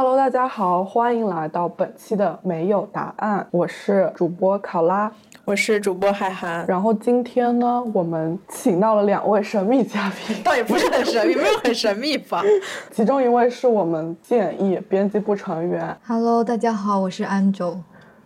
[0.00, 5.10] Hello，大家好，欢迎来到本期的没有答案，我是主播考拉，
[5.44, 6.64] 我是主播海涵。
[6.68, 12.44] 然后今天呢，我们请到了两位神秘嘉宾， 倒也不是很神秘，没有很神秘吧？
[12.92, 17.76] 其中一位是我们建议编辑部成员，Hello，大家好，我是安周。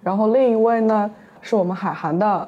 [0.03, 2.47] 然后另一位呢，是我们海涵的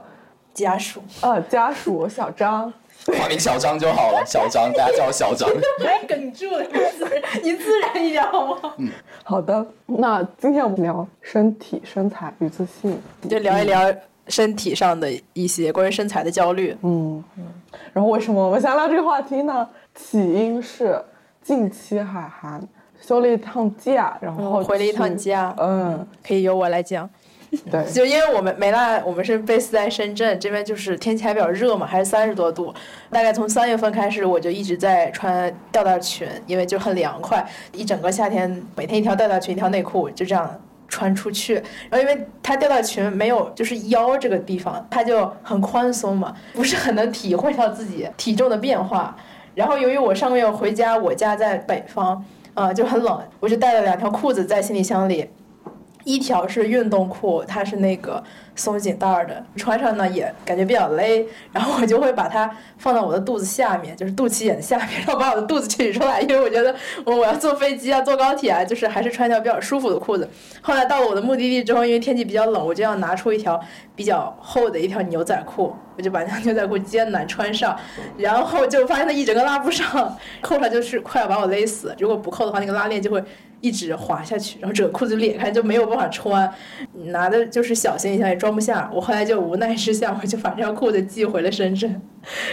[0.53, 2.71] 家属，呃，家属小张。
[3.07, 5.49] 化名小张就好了， 小张，大家叫我小张。
[5.79, 6.65] 太哽住了，
[7.43, 8.75] 你自然一点好吗？
[8.79, 8.89] 嗯，
[9.23, 9.67] 好的。
[9.87, 13.93] 那今天我们聊身体、身材与自信，就聊一聊
[14.29, 16.77] 身体上的一些关于身材的焦虑。
[16.83, 17.45] 嗯嗯。
[17.93, 19.69] 然后为什么我们想聊这个话题呢？
[19.95, 21.01] 起因是
[21.43, 22.61] 近期海涵
[23.01, 25.55] 休了一趟假，然后回了一趟家。
[25.59, 27.09] 嗯，可以由我来讲。
[27.71, 32.75] 对，就因为我们没辣，我们是 base 在深圳这边，就是天气还比较热嘛，还是三十多度。
[33.11, 37.47] 大概从三月份开始，我就一直在穿吊带裙，因为就很凉快。
[37.73, 41.55] 一整个夏天，每天一条吊带裙，一条内裤，就这样穿出去。
[41.89, 49.17] 然后因为它吊带裙没有就是腰这个地方，它就很宽松嘛，不是很能体会到自己体重的变化。
[49.55, 55.29] 然后由于我上个月回家，我家在北方，呃，就很冷，我就带了两条裤子在行李箱里。
[56.05, 58.23] 一条是运动裤，它是那个
[58.55, 70.29] 松紧带儿的，穿上呢也感觉比较勒，然后我就会把它放到我的肚子下面，就是肚脐眼下面，然后把我的肚子取出来，因为我觉得我我要坐飞机啊，坐高铁啊，就是还是穿一条比较舒服的裤子。
[70.61, 73.59] 后来到了我的目的地之后，因为天气比较冷，我就要拿出一条
[73.97, 77.75] 比较厚的一条牛仔裤，我就把那条牛仔裤艰难穿上，
[78.19, 83.25] 然后就发现它一整个拉不上，扣上就是快要把我勒死，如果不扣的话，那个拉链就会。
[83.65, 86.53] 一直滑下去，然后整个裤子裂开，就没有办法穿，
[87.07, 88.91] 拿的就是小行李箱也装不下。
[88.93, 91.99] 我后来就无奈之下，我就把这条裤子寄回了深圳。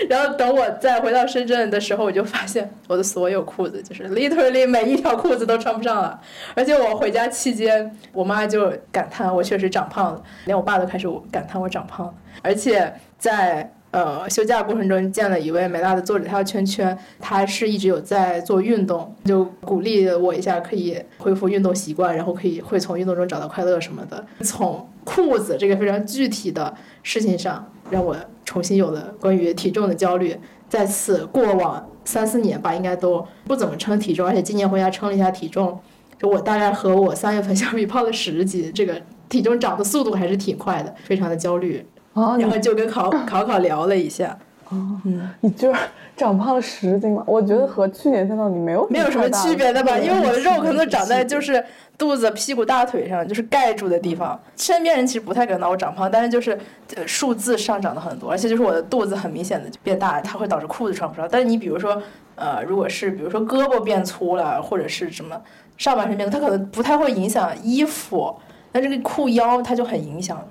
[0.10, 6.18] 然后等我再回到深圳的时候，我就发现我的所有裤子就是 literally 每一条裤子都穿不上了。
[6.56, 12.14] 而且我回家期间，我妈就感叹我确实长胖了，连我爸都开始感叹我长胖了。
[12.42, 24.26] 而且在呃，休假过程中见了一位美大的作者，他叫圈圈，他是一直有在做运动，就鼓励我一下，可以恢复运动习惯，然后可以会从运动中找到快乐什么的。
[24.42, 28.16] 从裤子这个非常具体的事情上，让我
[28.46, 30.36] 重新有了关于体重的焦虑。
[30.70, 35.78] 在此过往三四年吧，应该都不怎么称体重，而且今年回家称了一下体重，
[36.18, 41.86] 就我大概和我三月份 相比胖了十斤，这个体重长的速度还是挺快的，非常的焦虑。
[42.14, 44.38] 哦，然后就跟考 考考聊了一下。
[44.70, 45.78] 哦，嗯，你居然
[46.16, 47.24] 长胖了十斤吗？
[47.28, 51.64] 我觉得和去年见到你没有没有什么区别的吧，因为我的肉可能长在就是
[51.98, 54.40] 肚子、屁股、大腿上，就是盖住的地方。
[54.56, 56.58] 身边人其实不太感到我长胖，但是就是
[57.06, 61.28] 数字上涨了很多，而且就是我的肚子很明显的就变大，它会导致裤子穿不上。
[61.30, 62.02] 但是你比如说，
[62.36, 65.36] 呃，如果是比如说胳膊变粗了，或者是什么
[65.78, 68.34] 上半身变，它可能不太会影响衣服，
[68.72, 70.42] 但这个裤腰它就很影响。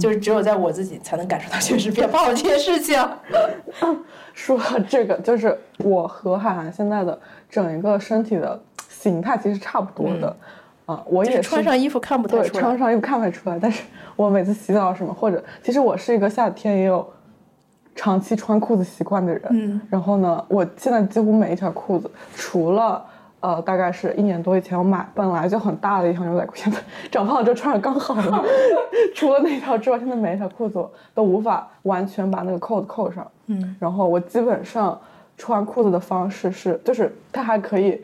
[0.00, 2.98] 就是只有在我自己才能感受到确实变胖这件事情。
[4.34, 4.58] 说
[4.88, 7.18] 这个，就是我和海涵现在的
[7.50, 8.58] 整一个身体的
[8.88, 10.34] 形态其实差不多的。
[10.86, 13.58] 啊，我也是穿上衣服看不太出来，穿上衣服看不太出来。
[13.58, 13.82] 但是
[14.16, 17.06] 我每次洗澡什么，或者其实我是一个夏天也有
[17.94, 19.42] 长期穿裤子习惯的人。
[19.50, 19.80] 嗯。
[19.90, 23.04] 然后呢，我现在几乎每一条裤子，除了。
[23.42, 26.78] 呃，大概是一年多以前我买本来就很大的一条牛仔裤，现在
[27.10, 28.44] 长胖了之后穿着刚好了。
[29.16, 33.26] 除了那条之外，现在每一条裤子都无法完全把那个扣子扣上。
[33.48, 34.96] 嗯，然后我基本上
[35.36, 38.00] 穿裤子的方式是，就是它还可以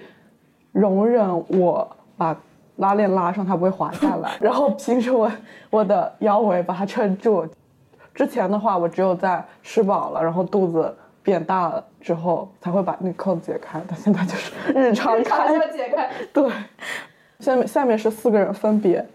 [0.72, 2.36] 容忍我把
[2.76, 4.32] 拉链拉上，它不会滑下来。
[4.40, 5.30] 然后平时我
[5.70, 7.46] 我的腰围把它撑住。
[8.12, 10.92] 之前的话，我只有在吃饱了，然后肚子。
[11.28, 15.46] 变大了之后才会把那个扣子解开，但现在就是 日常开。
[15.68, 16.08] 解开。
[16.32, 16.50] 对，
[17.38, 19.06] 下面下面是四个人分别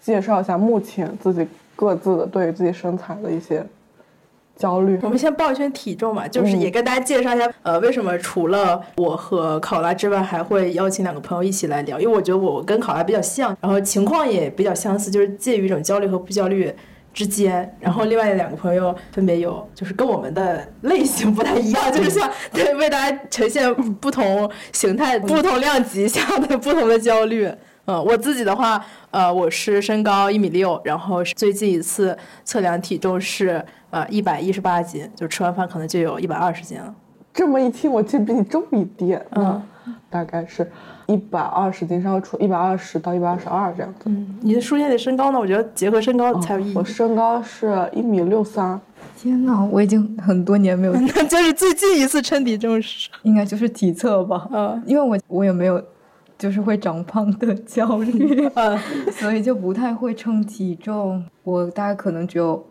[0.00, 3.62] 介绍一下目前自己各自的对于自己身材的一些
[4.56, 4.98] 焦虑。
[5.02, 12.00] 我们先报一圈体重吧，就是也跟大家介绍一下，呃，为什么除了我和考拉之外，还会邀请两个朋友一起来聊？
[12.00, 16.74] 因为我觉得我跟考拉比较像，然后情况也比较相似，就是介于一种焦虑和不焦虑。
[17.12, 27.50] 之间，然后另外两个朋友分别有，就是跟我们的类型不太一样，就是像对为大家呈现不同形态、不同量级下的不同的焦虑。
[27.86, 36.94] 嗯，我自己的话，呃，我是身高一米六，然后最近一次测量体重是呃一百一十八斤，就吃完饭可能就有一百二十斤了。
[37.32, 39.62] 这么一听，我竟比你重一点，嗯，
[40.10, 40.70] 大概是。
[41.08, 44.00] 一百二十斤，稍微出一百二十到一百二十二这样子。
[44.04, 45.38] 嗯，你的书写的身高呢？
[45.40, 46.76] 我觉得结合身高才有意义。
[46.76, 48.78] 我身高是一米六三。
[49.16, 50.92] 天呐，我已经很多年没有。
[51.16, 53.08] 那就是最近一次称体重是？
[53.22, 54.46] 应该就是体测吧。
[54.52, 55.82] 嗯，因为我我也没有
[56.36, 58.48] 就是会长胖的焦虑，
[59.10, 61.24] 所以就不太会称体重。
[61.42, 62.62] 我大概可能只有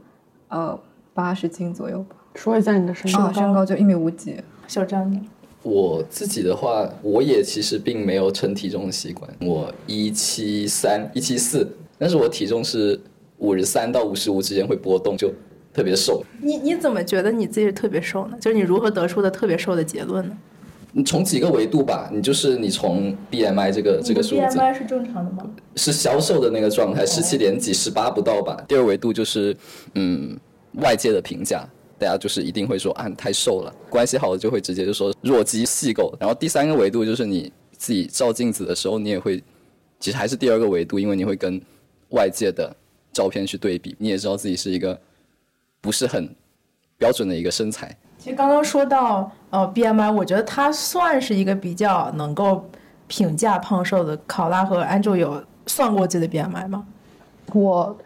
[0.50, 0.80] 呃
[1.14, 2.16] 八十斤左右吧。
[2.36, 4.36] 说一下你的身高，身高就一米五几。
[4.68, 5.20] 小张呢？
[5.64, 9.30] 我自己的话，我也其实并没有称体重的习惯。
[9.42, 13.00] 我一七三、一七四，但是我体重是
[13.40, 15.34] 五十三到五十五之间会波动，就
[15.74, 16.24] 特别瘦。
[16.42, 18.38] 你你怎么觉得你自己是特别瘦呢？
[18.40, 20.38] 就是你如何得出的特别瘦的结论呢？
[20.94, 25.44] 你从几个维度吧，你就是你从 BMI 这个这个数字，BMI 是正常的吗？
[25.76, 28.64] 是消瘦的那个状态，十七点几、十八不到吧。
[28.68, 29.56] 第二维度就是
[29.96, 30.36] 嗯
[30.76, 31.68] 外界的评价。
[32.00, 33.74] 大家就是一定会说啊你，太瘦了。
[33.90, 36.16] 关系好的就会直接就说弱鸡细狗。
[36.20, 39.44] 然后第三个维度就是你自己照镜子的时候，你也会，
[40.00, 41.62] 其实还是第二个维度，因为你会跟
[42.10, 42.76] 外界的
[43.12, 45.00] 照片去对比，你也知道自己是一个
[45.82, 46.34] 不是很
[46.98, 47.98] 标准的一个身材。
[48.18, 52.68] 其实刚刚说到呃 BMI，我觉得它算是一个比较能够
[53.08, 54.18] 评价胖瘦的。
[54.26, 56.86] 考拉和 Angel 有算过自己的 BMI 吗？
[57.54, 57.98] 我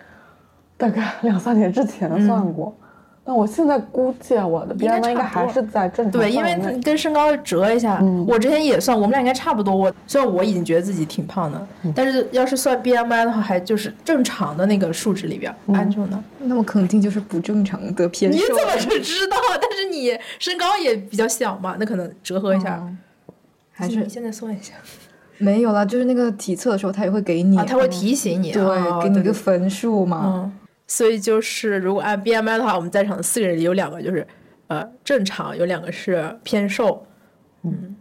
[0.77, 2.75] 大概两三年之前算过。
[3.23, 9.75] 那我现在估计啊，我的 BMI 应该还是在正常对，因为跟身高折一下，我之前也算，我们俩应该差不多。
[9.75, 15.55] 我虽然我已经觉得自己挺胖的，但是要是算 BMI 的话，还就是正常的那个数值里边。
[15.67, 16.21] 安全呢？
[16.39, 18.39] 那么肯定就是不正常的偏瘦。
[18.39, 19.37] 你怎么是知道？
[19.61, 22.83] 但是你身高也比较小嘛，那可能折合一下。
[23.71, 24.73] 还是你现在算一下？
[25.37, 28.63] 没有了，就是那个体测的时候，他也会给你，他会提醒你，对，
[29.03, 30.51] 给你个分数嘛。
[30.91, 34.27] 所以就是，如果按 BMI 的话，我们在场的四个人里有两个就是，
[34.67, 37.07] 呃，正常，有两个是偏瘦，
[37.63, 37.95] 嗯。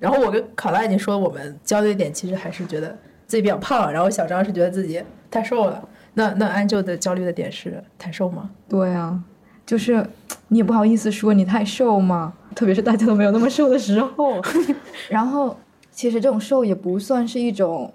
[0.00, 2.98] 然后我跟考拉已经说，我们焦虑点其实还是觉得
[3.28, 5.00] 自己比较胖，然后小张是觉得自己
[5.30, 5.88] 太瘦了。
[6.14, 8.50] 那那安舅的焦虑的点是太瘦吗？
[8.68, 9.22] 对啊，
[9.64, 10.04] 就是
[10.48, 14.42] 你也不好意思说你太瘦嘛，特别是大家都没有那么瘦的时候。
[15.08, 15.56] 然后
[15.92, 17.94] 其实这种瘦也不算是一种。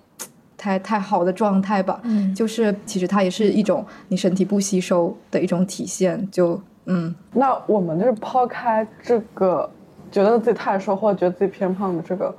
[0.57, 9.69] 太太好的状态吧，嗯，就是其实它也是一种你身体不吸收的一种体现，就嗯，那我们就是抛开这个
[10.11, 12.35] 觉得自己太瘦或者觉得自己偏胖的这个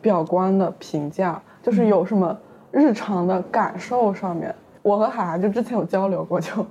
[0.00, 2.38] 表观的评价，就是有什么
[2.70, 6.66] 日常的感受上面，我和海涵就之前有交流过，就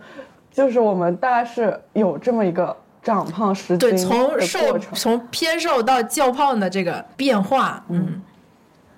[0.49, 8.21] 就是我们大概是有这么一个长胖十斤对，从瘦从偏瘦到较胖的这个变化，嗯。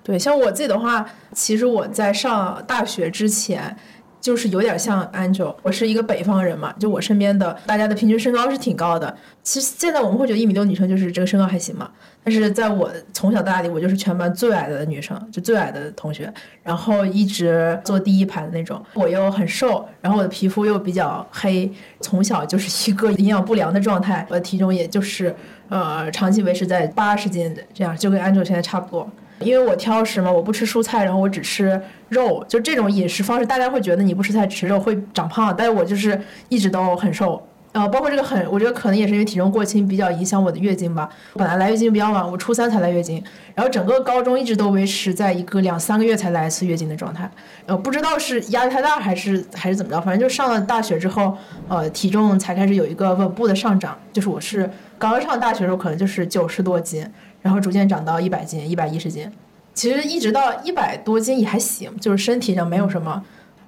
[0.08, 3.76] 对，像我自己的话，其实我在上大学之前，
[4.18, 9.14] 就是有点像 Angel，我是一个北方人嘛，就我身边的大家的平均身高是挺高的。
[9.42, 11.90] 其实现在我们会觉得一米六女生就是这个身高还行嘛，
[12.24, 16.32] 但是在我从小到大里，我就是全班最矮的女生，就最矮的同学，
[16.62, 18.82] 然后一直坐第一排的那种。
[18.94, 21.70] 我又很瘦，然后我的皮肤又比较黑，
[22.00, 25.36] 从小就是一个营养不良的状态，我的体重也就是
[25.68, 29.06] 呃长期维持在八十斤这样，就跟 Angel 现在差不多。
[29.40, 37.40] 因为我挑食嘛，我不吃蔬菜，然后我只吃肉，就这种饮食方式，大家会觉得你不吃菜吃肉会长胖，但是我就是一直都很瘦，
[37.72, 41.08] 呃，包括这个很，我觉得可能也是因为体重过轻比较影响我的月经吧。
[41.34, 43.22] 本来来月经比较晚，我初三才来月经，
[43.54, 47.30] 然后整个高中一直都维持在一个两三个月才来一次月经的状态，
[47.66, 51.36] 呃，不知道是压力太大还是还是怎么着，反正就上了大学之后，
[51.68, 57.06] 呃，体重才开始有一个稳步的上涨，就是我是刚上大学的时候可能就是九十多斤。
[57.48, 59.26] 然后逐渐长到一百斤、一百一十斤，
[59.72, 63.22] 其实一直到一百多斤也还行，就是身体上没有什么，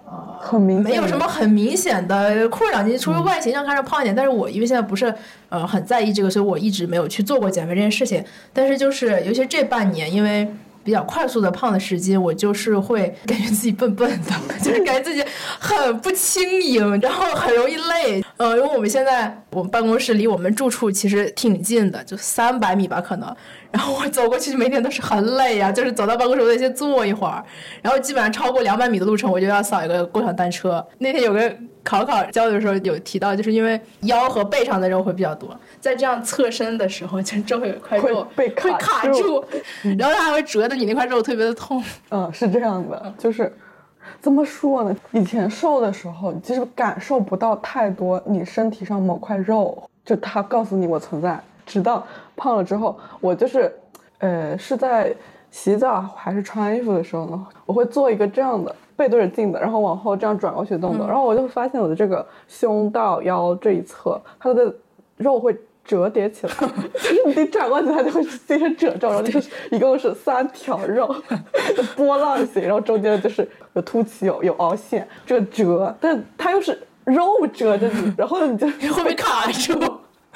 [0.05, 5.15] 呃，很明没有什么很明显的困扰，你除了外形上看着胖一点，但是我因为现在不是
[5.49, 8.23] 呃很在意这个，所以我一直没有去做过减肥这件事情。
[8.53, 10.47] 但是就是尤其这半年，因为。
[10.83, 14.33] 比较快速的胖的时机，我就是会 感觉自己笨笨的，
[14.65, 15.23] 就是感觉自己
[15.59, 18.25] 很不轻盈，然后很容易累。
[18.39, 23.37] 呃，因为我们现在我们办公室离我们住处其实挺近的，就三百米吧可能。
[23.73, 27.45] 然后我走过去每天都是很累呀，就是走到办公室我得先坐一会儿，
[27.81, 30.85] 然后基本上超过两百米的路程我就要扫一个共享单车。
[30.99, 35.57] 那天有个考考交流的时候有提到，就是因为腰和背上的肉会比较多。
[35.81, 39.45] 在这样侧身的时候，就周围有一块肉会卡住，
[39.97, 41.83] 然后它还会折的你那块肉特别的痛。
[42.11, 43.53] 嗯，是这样的，就是
[44.21, 44.97] 怎么说呢？
[45.13, 51.41] 以前瘦的时候，其实感受不到太多你身体上某块肉，就它告诉你我存在。
[51.67, 52.05] 直到
[52.41, 53.71] 胖了之后，我就是，
[54.19, 55.15] 呃，是在
[55.51, 64.75] 洗澡还是穿衣服的时候呢，我会做一个这样的背对着镜子，然后往后这样转过去的动作，然后我就会发现我的这个胸到腰这一侧，它的
[65.17, 65.55] 肉会。
[65.83, 66.53] 折叠起来，
[66.95, 71.13] 就是你转过去，它就会形成褶皱，然后就是一共是三条肉，
[71.97, 79.73] 波浪形，然后中间就是有凸起，有有凹陷，这个折，但它又是肉遮着你， 然后你就会被卡住，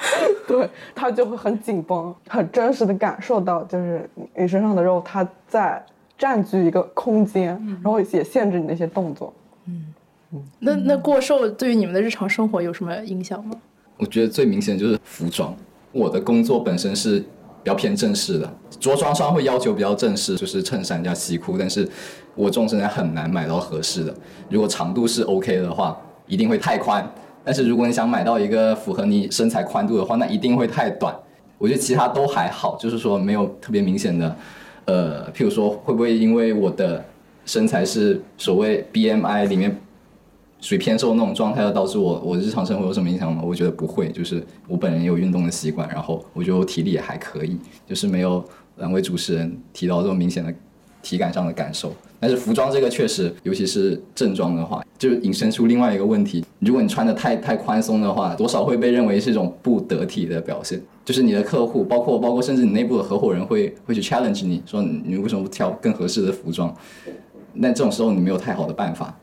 [0.47, 5.83] 对，他就会很紧绷，很真实的感受到，就是你身上的肉它在
[6.17, 7.47] 占据一个空间，
[7.83, 9.33] 然后也限制你的一些动作。
[9.67, 9.93] 嗯
[10.31, 13.55] 嗯，那那过瘦对于你们的日常生活有什么影响吗？
[13.97, 15.55] 我觉得最明显就是服装。
[15.91, 17.25] 我的工作本身是比
[17.63, 21.57] 较偏正式的，着装上会要求比较正式，就是衬衫加西裤。
[21.57, 21.87] 但是
[22.35, 24.13] 我这种身材很难买到合适的。
[24.49, 25.97] 如果长度是 OK 的话，
[26.27, 27.01] 一定会太宽；
[27.45, 31.15] 但是如果你想买到一个符合你身材宽度的话，那一定会太短。
[31.57, 34.35] 我觉得其他都还好，就是说没有特别明显的，
[34.85, 37.05] 呃，譬如说会不会因为我的
[37.45, 39.79] 身材是所谓 BMI 里面。
[40.61, 43.43] 属于偏瘦那种状态，导致我我日常生活有什么影响吗？
[43.45, 48.43] 我觉得不会，就是我本人有运动的习惯，然后我觉得我体力也还可以，就是没有
[48.77, 50.51] 两位主持人提到这种明显的
[51.05, 51.93] 体感上的感受。
[52.19, 60.81] 但是服装这个确实，尤其是正装的话，就引申出另外一个问题：如果你穿的太太宽松的话，多少会被认为是一种不得体的表现。
[61.03, 66.73] 就是你的客户，包括包括甚至你内部的合伙人会会去 challenge 你说你为什么不挑更合适的服装？
[67.53, 69.15] 那这种时候你没有太好的办法。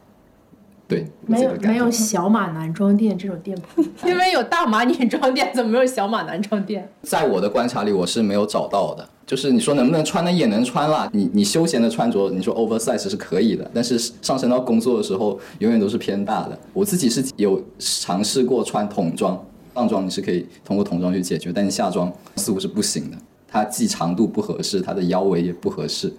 [0.92, 6.86] 对，没有没有小码男装店这种店铺， 因为有大码女装店，怎么没有小码男装店？
[7.02, 9.08] 在我的观察里，我是没有找到的。
[9.24, 10.30] 就是你说能不能穿呢？
[10.30, 11.08] 也能穿啦。
[11.12, 16.58] 你你休闲的穿着，你说 oversize 是可以的，但是上升到工作的时候，永远都是偏大的。
[16.74, 19.42] 我自己是有尝试过穿童装，
[19.74, 23.16] 上装你是可以通过童装去解决，但是下装似乎是不行的。
[23.48, 26.12] 它既长度不合适，它的腰围也不合适。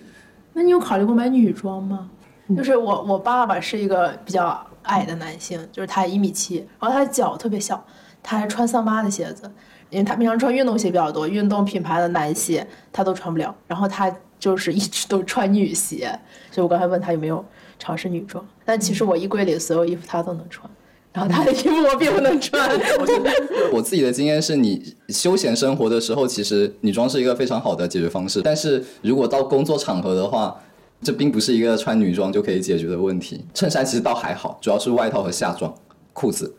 [0.53, 2.09] 那你有考虑过买女装吗？
[2.57, 7.81] 就是我，我爸爸是一个比较矮的男性，就是他一米七，然后他的脚特别小，
[8.21, 9.49] 他还穿桑巴的鞋子，
[9.89, 16.19] 因为他平常穿运动鞋比较多，运动品牌的男鞋他都穿不了，然后他就是一直都穿女鞋，
[16.51, 17.43] 所以我刚才问他有没有
[17.79, 20.69] 尝试女装，但其实我衣柜里的所有衣服他都能穿，
[21.13, 22.69] 然后他的衣服我并不能穿。
[23.71, 30.59] 我自己的经验是你休闲生活的时候，其实女装是一个非常好的解决方式，但是如果到工作场合的话。
[31.03, 33.45] 这并不是一个穿女装就可以解决的问题。
[33.53, 35.73] 衬衫其实倒还好，主要是外套和夏装，
[36.13, 36.55] 裤子，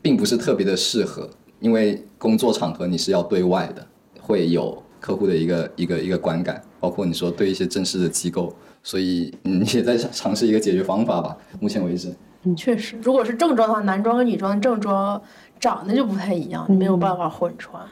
[0.00, 1.28] 并不是特别的适合，
[1.58, 3.84] 因为工作场合你是要对外的，
[4.20, 11.36] 会有客户的一个一个一个观感，包括你说对一些正式的机构，所以你也在尝试一个解决方法吧。
[11.60, 12.14] 目前为止，
[12.44, 15.20] 嗯，确实，如果是正装的话，男装和女装正装
[15.58, 17.82] 长得就不太一样，没有办法混穿。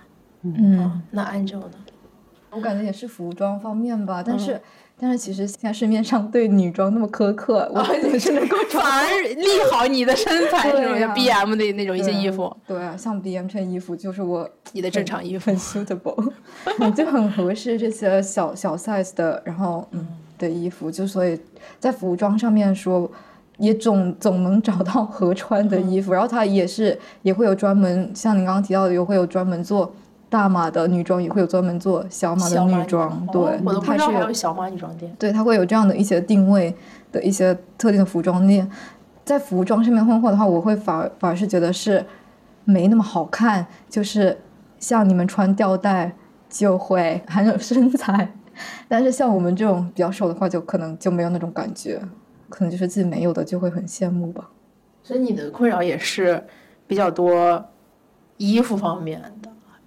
[0.43, 1.73] 嗯，那 Angel 呢？
[2.51, 4.61] 我感觉也是服装方面吧，但是。
[4.99, 12.55] 但是其实现在市面上对女装那么苛刻，我也是能够反而利好你的身材，是种像 B M 的那种一些衣服。
[12.67, 16.33] 对啊，像 B M 这衣服就是我 你的正常衣服，很 suitable，
[16.97, 20.07] 就很合适这些小小 size 的，然后嗯
[20.39, 20.91] 的衣服。
[20.91, 21.39] 就所以
[21.79, 23.11] 在服装上面说，
[23.59, 26.13] 也总总能找到合穿的衣服。
[26.15, 29.95] 然后它也是也会有专门，像你刚刚提到的，也会有专门做。
[30.37, 36.77] 大码的女装也会有专门做小码的女装，对，它是有小码女装店，对，它会有这样的一些定位
[37.11, 38.71] 的一些特定的服装店。
[39.25, 42.05] 在服装上面混货的话，我会反反而是觉得是
[42.65, 44.39] 没那么好看，就是
[44.79, 46.15] 像你们穿吊带
[46.51, 48.35] 就会很有身材，
[48.87, 51.99] 但是像我们这种比较瘦的话，就可能就没有那种感觉，
[52.51, 54.51] 可能就是自己没有的就会很羡慕吧。
[55.03, 56.45] 所以你的困扰也是
[56.87, 57.65] 比较多
[58.37, 59.33] 衣服方面的。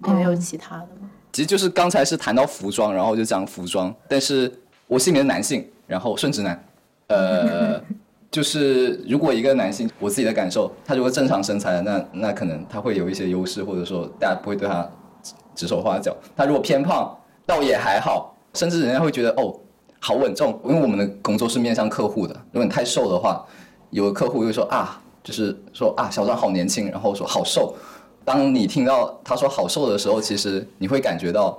[0.06, 1.10] 也没有其他的吗？
[1.32, 3.94] 其实就是刚才是谈到服装，然后就讲服装。
[4.08, 4.52] 但是
[4.86, 6.64] 我是一名男性，然后顺直男，
[7.06, 7.80] 呃，
[8.30, 14.88] 就是如果一个男性，我自己的感受，他如果正常身材，那那可能他会有一些优势，或者说大家不会对他
[15.54, 16.16] 指手画脚。
[16.36, 17.16] 他如果偏胖，
[17.46, 19.54] 倒也还好，甚至人家会觉得哦，
[20.00, 22.34] 好稳重，因为我们的工作是面向客户的。
[22.50, 23.44] 如果你太瘦的话，
[23.90, 27.74] 有的客户会说啊，就是说啊，小张好年轻，然后说好瘦。
[28.24, 31.58] 当你听到他说好受的时候，其实你会感觉到，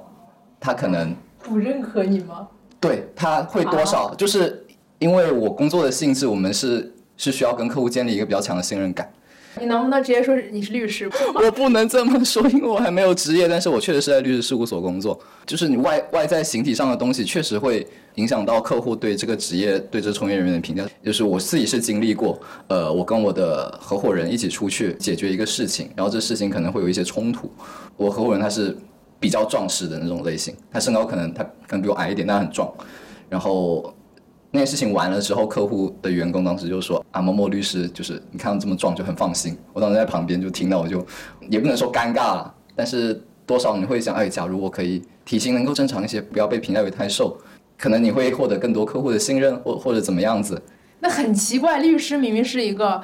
[0.60, 2.48] 他可能不认可你吗？
[2.80, 4.66] 对他会多少，就是
[5.00, 9.12] 因为我工作的性质，我们是是需要跟客户建立一个比较强的信任感。
[9.60, 11.10] 你能不能直接说你是律师？
[11.36, 15.20] 我不能这么说，因为我还没有职业，但是我确实是在律师事务所工作。
[15.46, 20.86] 就是你外外在形体上的东西，确实会影响到客户对这个职业、对这从业人员的评价。
[21.04, 27.52] 就是我自己是经历过，呃，我跟我的合伙人一起出去解决一个事情，然后这事情可能会有一些冲突。
[27.98, 28.78] 我合伙人他是
[29.20, 32.72] 比较壮实的那种类型，他身高可能他可能比我矮一点，但很壮，
[33.30, 33.94] 然后。
[34.54, 41.04] 那件事情完了之后，客户的员工当时就说：“啊，某某律师，就是你看到这么壮就很放心。”我当时在旁边就听到，我就
[41.50, 47.38] 也不能说尴尬了，但是多少你会想：哎，假如我可以体型能够正常一些，不要被评价为太瘦，
[47.78, 50.62] 可能你会获得更多客户的信任，或或者怎么样子。
[51.00, 53.02] 那很奇怪，律师明明是一个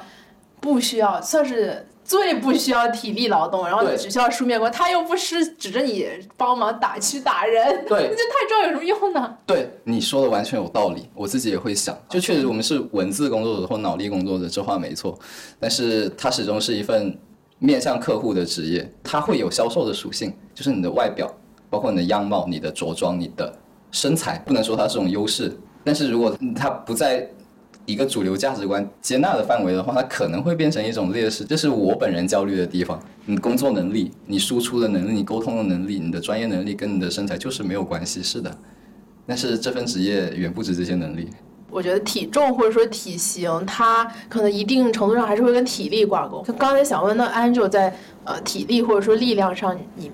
[0.60, 9.36] 不需要算是最不需要体力劳动，然后你只需要书面工，他又不是指着你帮忙打去打人， 对，那这太重要有什么用呢？
[9.44, 15.18] 对，你说的完全有道理，我自己也会想，就确实我们是文字工作者或脑力工作者，这话没错，
[15.60, 17.14] 但是它始终是一份
[17.58, 21.30] 面向客户的职业，它会有销售的属性，就是你的外表，
[21.68, 23.54] 包括你的样貌、你的着装、你的
[23.90, 27.28] 身材，不能说它是种优势，但是如果它不在。
[27.88, 33.00] 一个主流价值观接纳的范围的话，它可能会变成一种劣势，这是我本人焦虑的地方。
[33.24, 38.54] 你工作能力、你输出的能力、你沟通的能力、你的专业能力跟你的身材就是没有关系，是的。
[39.26, 41.30] 但是这份职业远不止这些能力。
[41.70, 46.42] 我觉得体重或者说体型，它可能一定程度上还是会跟体力挂钩。
[46.46, 50.12] 就刚才想问，那 Angel 在呃体力或者说力量上，你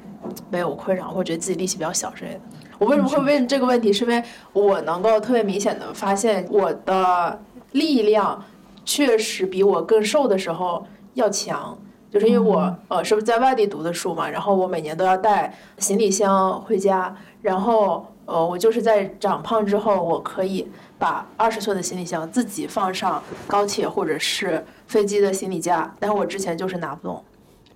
[0.49, 2.40] 没有困扰，或者觉得自己力气比较小之类的？
[2.78, 3.93] 我为什么会问这个问题？
[3.93, 7.37] 是因为我能够特别明显的发现我的。
[7.75, 8.43] 力量
[8.85, 11.76] 确实比我更瘦的时候要强，
[12.11, 27.25] 就是因为我呃是不是在外地读的书嘛，然后我每年都要带行李箱回家，然后呃我就是在长胖之后，我可以把二十寸的行李箱自己放上高铁或者是飞机的行李架，但是我之前就是拿不动。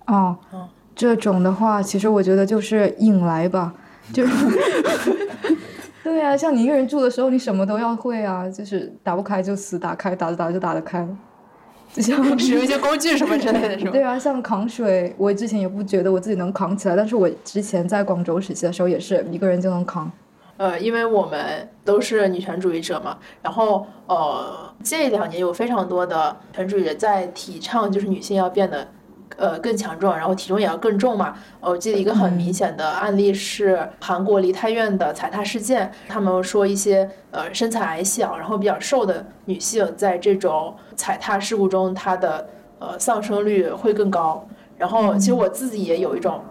[0.07, 0.37] 哦，
[0.95, 3.73] 这种的话，其实我觉得就是引来吧，
[4.13, 4.33] 就是。
[6.09, 11.07] 对啊，像你一个人住的时候，你什么都要会啊，就是打不开就死打开，打着打着就打得开，
[11.93, 13.91] 就像 使用一些工具什么之类的，是吧？
[13.93, 20.11] 对啊，像扛水，我之前也不觉得我自己能扛起来，但是我之前在广州实习的时候也是一个人就能扛。
[20.57, 28.87] 呃，因为我们都是女权主义者嘛，然后呃，这两年有非常多的权主义者在提倡，就是女性要变得。
[29.37, 31.33] 呃，更强壮，然后体重也要更重嘛。
[31.61, 35.89] 我记得一个很明显的案例是韩国梨泰院的踩踏事件。
[36.09, 44.45] 他们说一些呃身材矮小，然后比较瘦的女性，在这种踩踏事故中，她的呃丧生率会更高。
[44.77, 46.41] 然后其实我自己也有一种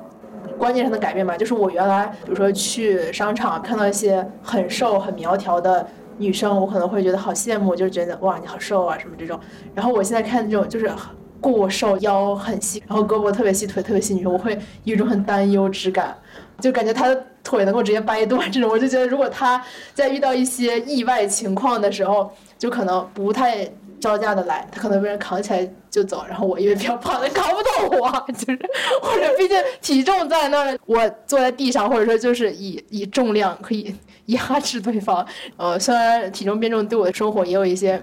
[0.57, 5.87] 观念上的改变吧，就是我原来比如说去商场看到一些很瘦很苗条的
[6.17, 9.39] 女生，我可能会觉得好羡慕，就觉得哇你好瘦啊什么这种。
[9.75, 10.91] 然后我现在看这种就是。
[11.41, 16.17] 过瘦腰很细，然后胳膊特别细，腿特别细女生，我会有一种很担忧之感，
[16.61, 19.63] 就感觉她的腿能够直接掰断这种，我就觉得如果她
[19.95, 23.69] 在遇到一些意外情况的时候，就可能不太
[24.01, 28.59] 招架的来，她可能被人扛起来就走，然后我因为比较胖，她扛不动我，就是
[29.01, 33.95] 或者毕竟体重在那儿，我坐在地上，或者说就是以以重量可以
[34.27, 38.03] 压制对方，呃，虽然体重变重对我的生活也有一些。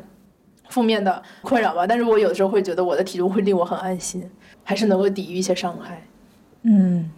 [0.70, 4.30] 负面的困扰吧，但是我有的时候会觉得我的体重会令我很安心，
[4.64, 6.02] 还是能够抵御一些伤害。
[6.64, 7.10] 嗯，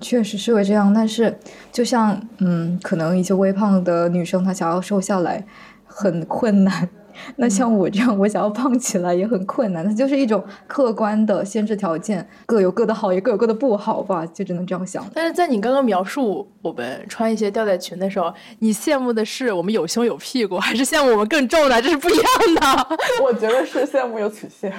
[0.00, 1.38] 确实是会这样，但是
[1.70, 5.44] 就像嗯，可能一些微胖的女生她想要瘦下来
[5.84, 6.88] 很困难。
[7.36, 9.84] 那像我这样，我想要胖起来也很困难。
[9.84, 15.04] 它就是一种客观的限制条件，各有各的好，也各有各的不好吧，就只能这样想。
[15.14, 21.80] 但是在你刚刚描述我们穿一些吊带裙的时候，你羡慕的是我们有胸有屁股，还是羡慕我们更重呢？
[21.80, 22.24] 这是不一样
[22.60, 22.96] 的。
[23.22, 24.72] 我觉得是羡慕有曲线。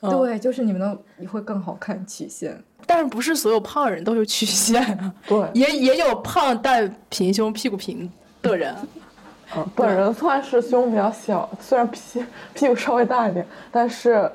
[0.00, 2.62] 对，就是你们能你会更好看曲线。
[2.86, 5.14] 但是不是所有胖人都有曲线啊？
[5.26, 8.10] 对，也也有胖但平胸屁股平
[8.42, 8.74] 的人。
[9.74, 14.30] 本人算是胸比较小，虽然屁屁股稍微大一点，但是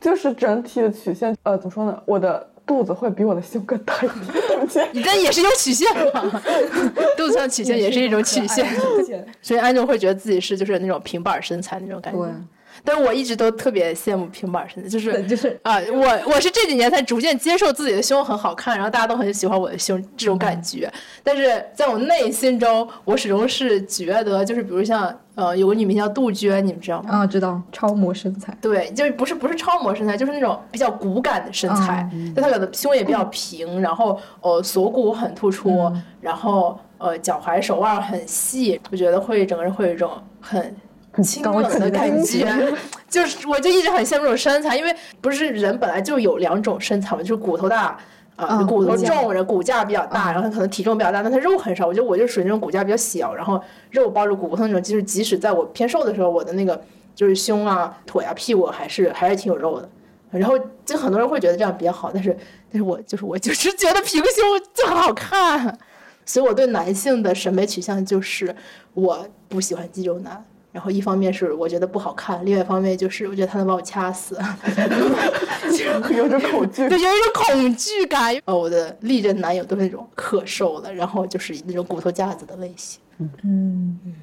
[0.00, 2.02] 就是整体的曲线，呃，怎么说呢？
[2.04, 4.12] 我的肚子会比我的胸更大一点。
[4.48, 6.42] 对不起，你这也是有曲线吗？
[7.16, 8.66] 肚子上曲线也是一种曲线，
[9.42, 12.34] 所以安总会觉得自己是就是那种平板身材那种感觉。
[12.84, 20.92] 但是我一直都特别羡慕平板身材，就是就是啊，我我是这几年才逐渐接受自己的胸很好看，然后大家都很喜欢我的胸这种感觉。
[21.22, 27.10] 但是在我内心中，我始终是觉得，就是比如像呃，有个女明星叫杜鹃，你们知道吗？
[27.18, 28.56] 啊，知道，超模身材。
[28.60, 32.08] 对，就是不是不是超模身材，就是那种比较骨感的身材。
[32.34, 35.90] 就她可能胸也比较平，然后呃锁骨很突出，
[36.20, 40.74] 然后呃脚踝手腕很细，我觉得会整个人会有一种很。
[41.20, 42.46] 清冷的感觉，
[43.10, 47.98] 就是我就一直很羡慕这种身材，因为不是人本来就有两种身材嘛，就是骨头大，
[48.36, 51.86] 呃，骨头重，人骨架比较大，然后他可能体重比较大，但他肉很少。
[51.88, 56.80] 我觉得我就属于那种骨架比较小，然后肉包着骨头那种，就是即使在我偏瘦的时候，我的那个
[57.14, 59.88] 就是胸啊、腿啊、屁股还是还是挺有肉的。
[60.30, 62.34] 然后就很多人会觉得这样比较好，但是
[62.70, 64.32] 但是我就是我就是觉得平胸
[64.72, 65.78] 就很好看，
[66.24, 68.56] 所以我对男性的审美取向就是
[68.94, 70.42] 我不喜欢肌肉男。
[70.72, 74.38] 然后一方面是我觉得不好看，另外一方面就是我觉得他能把我掐死，
[76.16, 78.34] 有种恐惧，对，有一种恐惧感。
[78.46, 83.00] 呃，我的历任男友都是那种可瘦了，然后就是那种骨头架子的类型。
[83.18, 84.14] 嗯嗯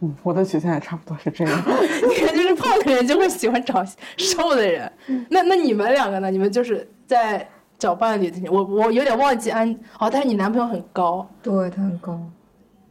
[0.00, 1.62] 嗯，我的曲线也差不多是这样。
[2.06, 3.82] 你看，就是胖的人就会喜欢找
[4.18, 4.92] 瘦的人。
[5.30, 6.30] 那那你们两个呢？
[6.30, 12.20] 你们就是在找伴侣的，我我有点忘记安哦，但是你男朋友很高，对他很高，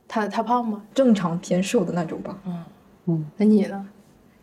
[0.08, 0.82] 他他胖吗？
[0.94, 2.38] 正常偏瘦的那种吧。
[2.46, 2.64] 嗯
[3.08, 3.86] 嗯，那你呢？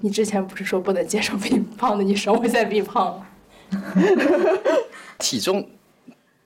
[0.01, 2.03] 你之前不是说不能接受变胖的？
[2.05, 3.27] 你什么时候在变胖了？
[5.19, 5.67] 体重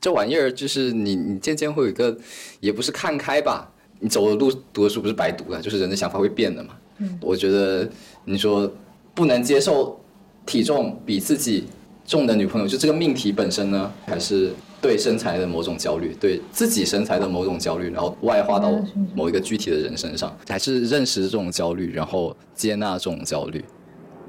[0.01, 2.17] 这玩意儿，就是你你渐渐会有一个，
[2.61, 3.73] 也不是看开吧。
[3.99, 6.75] 你走的路读的书不是白读的，就是人的想法会变的嘛。
[6.99, 7.89] 嗯，我觉得
[8.27, 8.71] 你说
[9.15, 9.99] 不能接受
[10.45, 11.67] 体重比自己
[12.05, 18.73] 重的女朋友，就这个命题本身呢，还是对身材的某种焦虑，对自己身材的某种焦虑，然后外化到
[19.15, 23.65] 某一个具体的人身上，还是认识这种焦虑，然后接纳这种焦虑，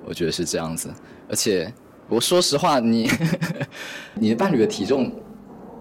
[0.05, 0.89] 我觉得是这样子。
[1.29, 1.71] 而且
[2.07, 3.09] 我说实话，你
[4.15, 5.11] 你的伴侣的体重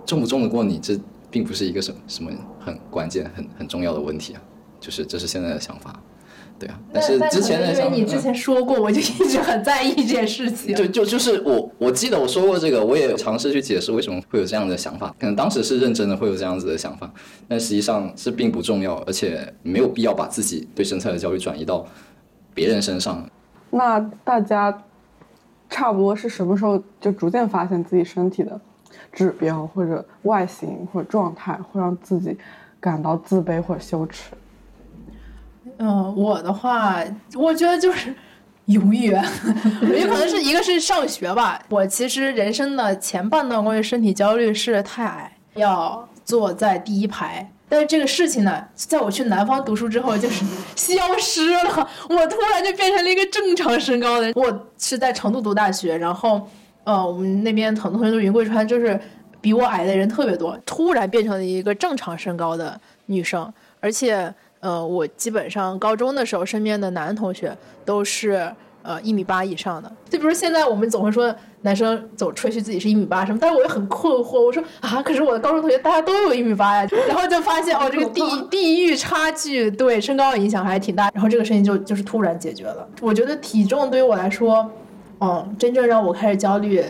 [0.05, 0.99] 重不重得过你，这
[1.31, 4.43] 并不是一个什什么很关键、很很重要的问题啊。
[4.79, 6.01] 就是这是现在的想法。
[6.59, 10.75] 对啊，但是之前的因为你之前说过，我就一直很在意这件事情。
[10.75, 15.15] 就就就是我我记得我说过这个，我也尝试去解释为什么会有这样的想法。
[15.21, 17.13] 可能当时是认真的会有这样子的想法，
[17.47, 21.87] 但实际上是并不重要，而且没有必要把自己对身材的焦虑转移到
[22.55, 23.29] 别人身上。
[23.71, 24.83] 那大家
[25.69, 28.59] 差不多是什么时候就逐渐发现自己身体的
[29.13, 32.35] 指标或者外形或者状态会让自己
[32.81, 34.31] 感到自卑或者羞耻？
[35.79, 37.03] 嗯，我的话，
[37.35, 38.15] 我觉得就是
[38.67, 39.23] 永远，
[39.83, 41.61] 有可能是一个是上学吧。
[41.69, 47.51] 我其实人生的前半段关于身体焦虑是太矮，要坐在第一排。
[47.69, 50.45] 但是这个事情呢，在我去南方读书之后，就是
[50.77, 51.89] 消失了。
[52.09, 54.33] 我突然就变成了一个正常身高的。
[54.35, 56.49] 我是在成都读大学，然后
[56.85, 58.99] 呃，我们那边很多同学都云贵川，就是
[59.41, 60.57] 比我矮的人特别多。
[60.65, 64.33] 突然变成了一个正常身高的女生，而且。
[64.61, 69.93] 呃，我基本上高中的时候，身边的男同学都是呃一米八以上的。
[70.09, 76.89] 就比如现在我们总会说男生总吹嘘自己是一米八什么，但是我又很困惑，我说啊，可是我的高中同学大家都有一米八呀。
[77.07, 81.11] 然后就发现哦，这个地 地域差距对身高的影响还挺大。
[81.13, 82.89] 然后这个事情就就是突然解决了。
[83.01, 84.69] 我觉得体重对于我来说，
[85.21, 86.85] 嗯，真正让我开始焦虑，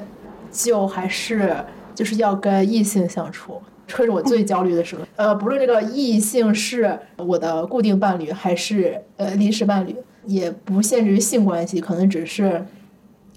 [0.53, 1.57] 就还是
[1.95, 3.61] 就是要跟异性相处。
[3.87, 5.03] 这是我最焦虑的时候。
[5.17, 9.95] 呃，不论这个异性是我的固定伴侣还是呃临时伴侣，
[10.25, 12.65] 也不限制于性关系，可能只是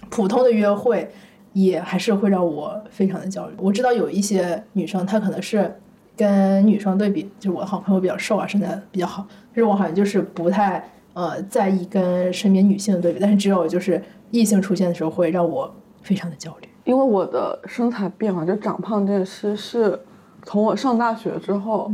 [0.08, 1.10] 普通的约会，
[1.52, 3.54] 也还是会让我非常的焦虑。
[3.58, 5.72] 我知道有一些女生，她可能是
[6.16, 10.84] 跟女生对比，就是我好朋友比较瘦啊，身材比较好，但是我好像就是不太
[11.14, 16.68] 呃在意跟身边女性的对比，但是只有就是异性出现的时候，会让我非常的焦虑。
[16.84, 19.98] 因为我的身材变化，就长胖这件事是。
[20.44, 21.90] 从我上大学之后，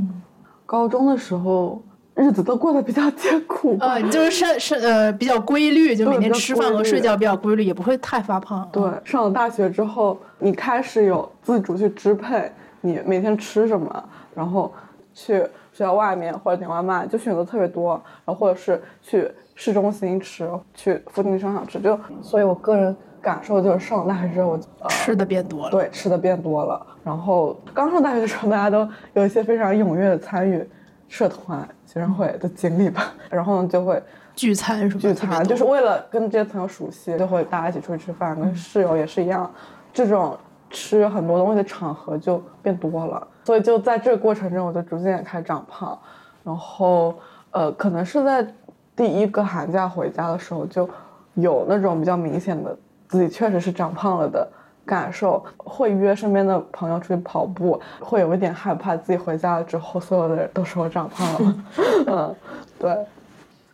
[0.65, 1.83] 高中的时候
[2.15, 3.77] 日子都过得比较艰苦。
[3.81, 8.69] 呃，就是上上呃比较规律，就每天吃饭和睡觉比较规律，也不会太发胖。
[8.73, 14.05] 对，上了大学之后，你开始有自主去支配你每天吃什么，
[14.35, 14.73] 然后
[15.13, 15.39] 去
[15.73, 22.97] 学校外面或者点外卖，就选择特别多，然后或者是去市中心吃，去附近的商场吃，就所以，我个人。
[23.27, 25.71] 感受就是上大学之后，我吃的变多了。
[25.73, 26.87] 对，吃的变多了。
[27.03, 30.65] 然后刚上大学的时候，大家都有一些非常踊跃的参与
[31.09, 33.13] 社团、学生会的经历吧。
[33.29, 34.01] 然后呢，就会
[34.37, 38.39] 聚餐什么聚餐，就是为了跟这些朋友熟悉，就会大家一起出去吃饭。
[38.39, 39.51] 跟室友也是一样，
[39.93, 40.39] 这种
[40.71, 43.27] 吃很多东西的场合就变多了。
[43.43, 45.99] 所以就在这个过程中，我就逐渐开始长胖。
[46.45, 47.13] 然后
[47.51, 48.47] 呃，可能是在
[48.95, 50.89] 第一个寒假回家的时候，就
[51.35, 52.79] 有那种比较明显的。
[53.09, 54.49] 自己确实是长胖了的
[54.85, 61.55] 感受，会约身边的朋友出去跑步，会有一点害怕自己回家了之后，所有的人都说我长胖了。
[62.07, 62.35] 嗯，
[62.79, 62.97] 对。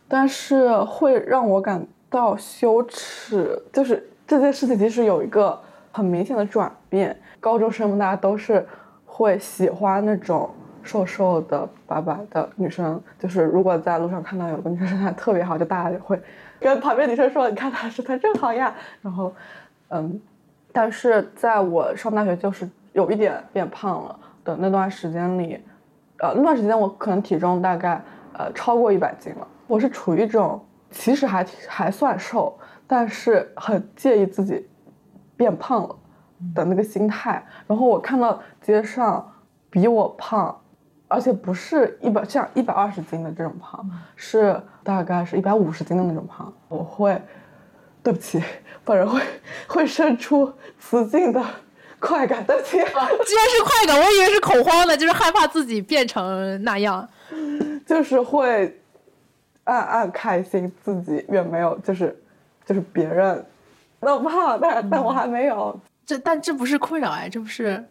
[0.07, 5.59] 但是会让我感到羞耻，就是这件事情其实有一个
[5.91, 7.15] 很明显的转变。
[7.39, 8.65] 高中生们大家都是
[9.05, 10.49] 会喜欢那种
[10.83, 16.19] 瘦瘦的、白白的女生，就是如果在路上看到有个女生身材特别好，就大家就会。
[16.63, 18.73] 跟旁边女生说：“你看她身材正好呀。”
[19.03, 19.33] 然后，
[19.89, 20.19] 嗯，
[20.71, 25.59] 但是在我上大学就是有一点变胖了的那段时间里，
[26.19, 28.01] 呃，那段时间我可能体重大概
[28.37, 29.47] 呃超过一百斤了。
[29.67, 34.67] 我是处于一种其实还还算瘦，但是很介意自己
[35.35, 35.95] 变胖了
[36.55, 37.45] 的那个心态。
[37.67, 39.31] 然后我看到街上
[39.69, 40.57] 比我胖。
[41.13, 46.51] 而且不是一百像一百二十斤的这种胖，是大概是一百五十斤的那种胖。
[46.67, 47.21] 我会，
[48.01, 48.41] 对不起，
[48.83, 49.21] 本人会
[49.67, 51.39] 会生出雌竞的
[51.99, 52.43] 快感。
[52.43, 57.07] 对不起，既然是快感，我以为是恐慌的，就是害怕自己变成那样，
[57.85, 58.81] 就是会
[59.65, 62.19] 暗暗开心自己远没有就是
[62.65, 63.45] 就是别人
[63.99, 65.79] 那么胖，但但我还没有。
[66.07, 67.85] 这但这不是困扰哎，这不是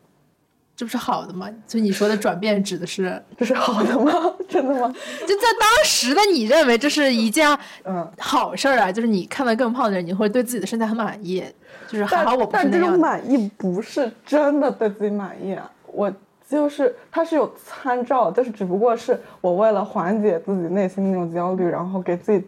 [0.83, 1.49] 这不是好的吗？
[1.65, 4.13] 所以你说的转变指的是 这是好的吗？
[4.49, 4.93] 真的吗？
[5.25, 11.45] 就在当时的你认为这是一件嗯好事儿啊，就是你看到更胖的人，你会对自己的身材很满意，
[11.87, 12.71] 就是还好我不是那样。
[12.73, 16.13] 但这种满意不是真的对自己满意啊，我
[16.49, 22.45] 就是它是有参照，就是只不过是我为了缓解自己内心那种焦虑，然后给自己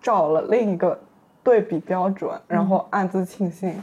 [0.00, 0.98] 找了另一个
[1.42, 3.68] 对比标准，然后暗自庆幸。
[3.68, 3.82] 嗯，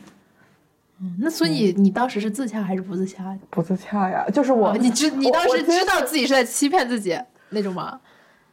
[1.19, 3.37] 那所以你当时是自洽还是不自洽？
[3.49, 7.99] 不自洽呀，就是我，你知你当时知道自己是在欺骗自己那种吗？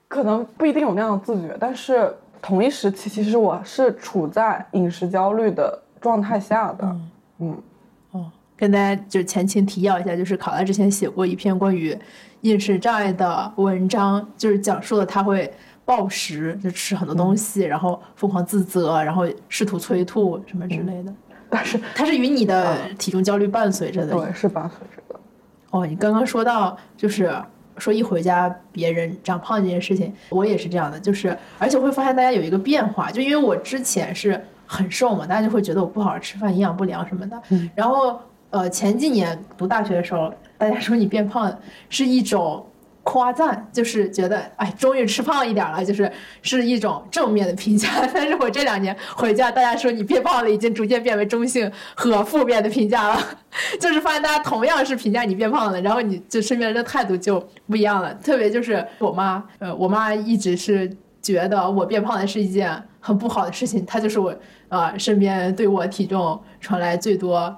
[0.09, 6.97] 可能不一定有那样的自觉，但是同一时期，其实我是处在饮食焦虑的状态下的。
[7.39, 7.63] 嗯，
[8.11, 11.99] 哦，跟大家就前情提要一下，就是考拉之前写过一篇关于
[12.43, 15.51] 饮食障碍的文章，就是讲述了他会
[15.85, 21.13] 暴食，就吃很多东西，然后疯狂自责，然后试图催吐什么之类的。
[21.55, 25.21] 但 是它是与你的体重焦虑伴随着的，对，是伴随着的。
[25.71, 27.33] 哦，你刚刚说到就是
[27.79, 37.41] 说一回家别人长胖这件事情，我也是这样的，就是而且会发现大家有一个变化，就因为我之前是很瘦嘛，大家就会觉得我不好好吃饭，营养不良什么的。
[37.77, 38.19] 然后
[38.51, 41.57] 呃前几年读大学的时候，大家说你变胖
[41.89, 42.67] 是一种。
[43.05, 47.89] 夸赞就是觉得，哎，终于吃胖一点了，就是是一种正面的评价。
[48.13, 53.23] 但是我这两年回家，大家说你变胖了，已经逐渐变为中性和负面的评价了。
[53.79, 57.39] 就是发现大家同样是评价你变胖了，然后你就身边人的态度就
[57.69, 58.13] 不一样了。
[58.15, 60.91] 特别就是我妈，呃，我妈一直是
[61.21, 63.85] 觉得我变胖的是一件很不好的事情。
[63.85, 64.35] 她就是我，
[64.71, 67.55] 呃，身边对我体重传来最多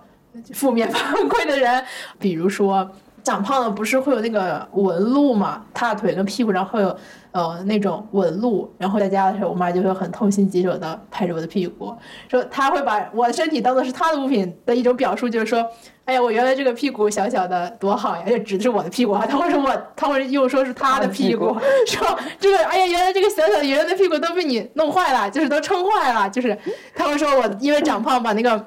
[0.52, 1.85] 负面反馈的人，
[2.18, 2.90] 比如说。
[3.26, 5.60] 长胖了不是会有那个纹路嘛？
[5.72, 6.96] 大腿跟屁股上会有
[7.32, 11.92] 呃那种纹路，然后在家的时候，我妈就会很痛心疾首的拍着我的屁股，
[12.28, 15.66] 说她会把我的身体当做是她的物品的一种表述，就是说，
[16.04, 21.46] 哎呀，我原来这个屁股小小的多好呀，就指的是我的屁股啊，她会说我，她会又说是她的屁股，
[21.88, 26.56] 说这个，哎呀，原来这个小小的圆圆的屁股都被你弄坏了，就是都撑坏了，就是
[26.94, 28.64] 她会说我因为长胖把那个。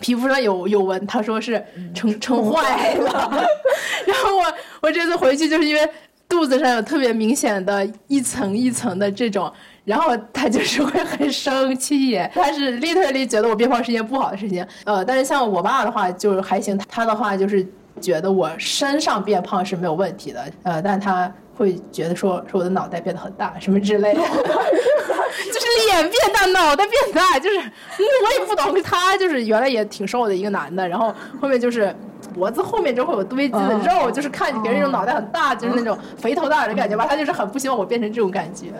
[0.00, 3.10] 皮肤上有有纹，他说是撑撑坏了，
[4.06, 4.44] 然后我
[4.82, 5.88] 我这次回去就是因为
[6.28, 9.50] 肚子上有特别明显的一层一层的这种，
[9.84, 17.64] 然后他就是会很生气， 他是 literally 觉得我变胖是一件不好的事情，呃，但是像我爸的话就是还行，他的话就是
[18.04, 21.32] 觉得我身上变胖是没有问题的，呃，但他。
[21.56, 28.82] 会觉得说说我的脑袋变得很大什么之类的， 就是脸变大，脑袋变大，就是我也不懂。
[28.82, 31.94] 他就是原来也挺瘦的一个男的，然后后面就是
[32.34, 37.06] 脖子后面就会有堆积的肉，就是看别人那种脑袋很大，就是那种肥头大耳的感觉吧。
[37.08, 38.72] 他就是很不希望我变成这种感觉，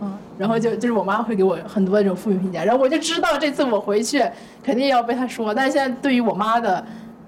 [0.00, 4.24] 嗯，然后就就是我妈会给我很多这种负面评价，然后我就知道这次我回去
[4.62, 5.52] 肯定要被他说。
[5.52, 6.82] 但是现在对于我妈的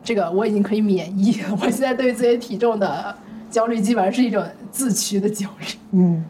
[0.06, 3.14] 这个我已经可以免疫，我现在对于自己体重的。
[3.48, 5.66] 焦虑基本上是一种自驱的焦虑。
[5.92, 6.24] 嗯，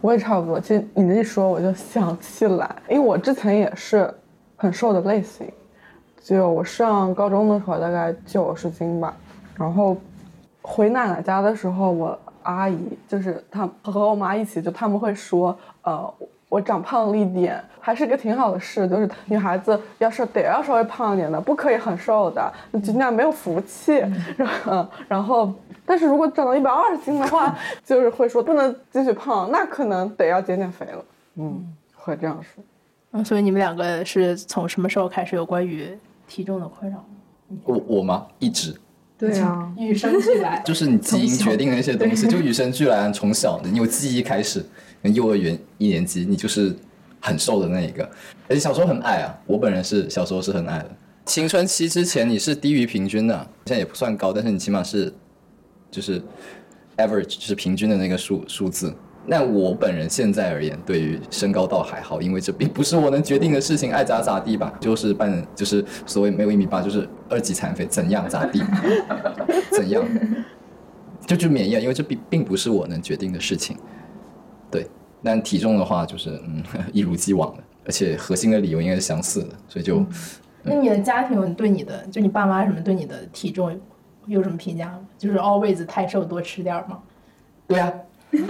[0.00, 0.60] 我也差不多。
[0.60, 4.12] 其实你这一说，我就想起来，因为我之前也是
[4.56, 5.50] 很瘦的类型，
[6.20, 9.16] 就我上高中的时候大概九十斤吧。
[9.56, 9.96] 然后
[10.60, 12.76] 回奶奶家的时候，我阿姨
[13.06, 16.14] 就是她和我妈一起，就他们会说，呃。
[16.48, 18.88] 我长胖了一点，还是个挺好的事。
[18.88, 24.00] 就是女孩子要是得要稍微胖一点的，不可以很瘦的，就那样没有福气。
[24.66, 25.52] 嗯，然后，
[25.84, 31.04] 但是如果长到一百二十斤的话， 就是会说不能继续胖，那可能得要减减肥了。
[31.36, 32.64] 嗯，会这样说。
[33.12, 37.04] 嗯，所以你们两个是从什么时候开始有关于体重的困扰？
[37.64, 38.26] 我我吗？
[38.38, 38.74] 一直。
[39.18, 40.62] 对啊，与生俱来。
[40.64, 43.10] 就是你基因决定的一些东西，就与生俱来。
[43.10, 44.64] 从小你有记忆开始。
[45.02, 46.74] 幼儿园一年级，你就是
[47.20, 48.04] 很瘦的那一个，
[48.48, 49.34] 而且小时候很矮啊。
[49.46, 50.90] 我本人是小时候是很矮的。
[51.24, 53.34] 青春期之前你是低于平均的，
[53.66, 55.12] 现在也不算高，但是你起码是
[55.90, 56.22] 就是
[56.96, 58.94] average，就是平均的那个数数字。
[59.30, 64.72] 那我本人现在而言，对于身高倒还好，因为这并不是我能决定的事情，爱咋咋地吧。
[64.80, 68.62] 就是半就是所谓没有一米八，就是二级残废，怎样咋地，
[69.70, 70.02] 怎样
[71.26, 73.76] 就就免疫，因为这并并不是我能决定的事情。
[75.22, 80.04] 对，但体重的话就是嗯 一如既往的，而且核心的理由应该是相似的，所以就。
[80.64, 83.80] 那你的家庭对你的，就你爸妈什么对你的体重
[84.26, 84.98] 有什么评价吗？
[85.16, 86.98] 就是 always 太瘦，多吃点吗？
[87.66, 87.92] 对啊，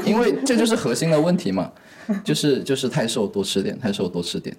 [0.05, 1.71] 因为这就是核心的问题嘛，
[2.25, 4.57] 就是就是太瘦多吃点，太瘦多吃点。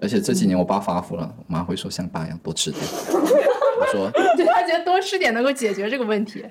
[0.00, 2.82] 而且这几年我爸发福了，我妈会说像爸一样多吃点。
[2.82, 6.44] 我说， 就他觉得多吃点能够解决这个问题。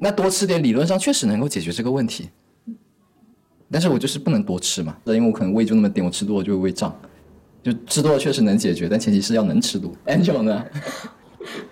[0.00, 2.30] 那多吃点理论上确实能够解决这个问题。
[3.70, 6.94] 但是我就是不能多吃嘛，因为我可能胃就那么点，我吃多了就会胃胀。
[7.62, 9.92] 就吃多了确实能解决，但前提是要能吃多。
[10.06, 10.64] Angel 呢？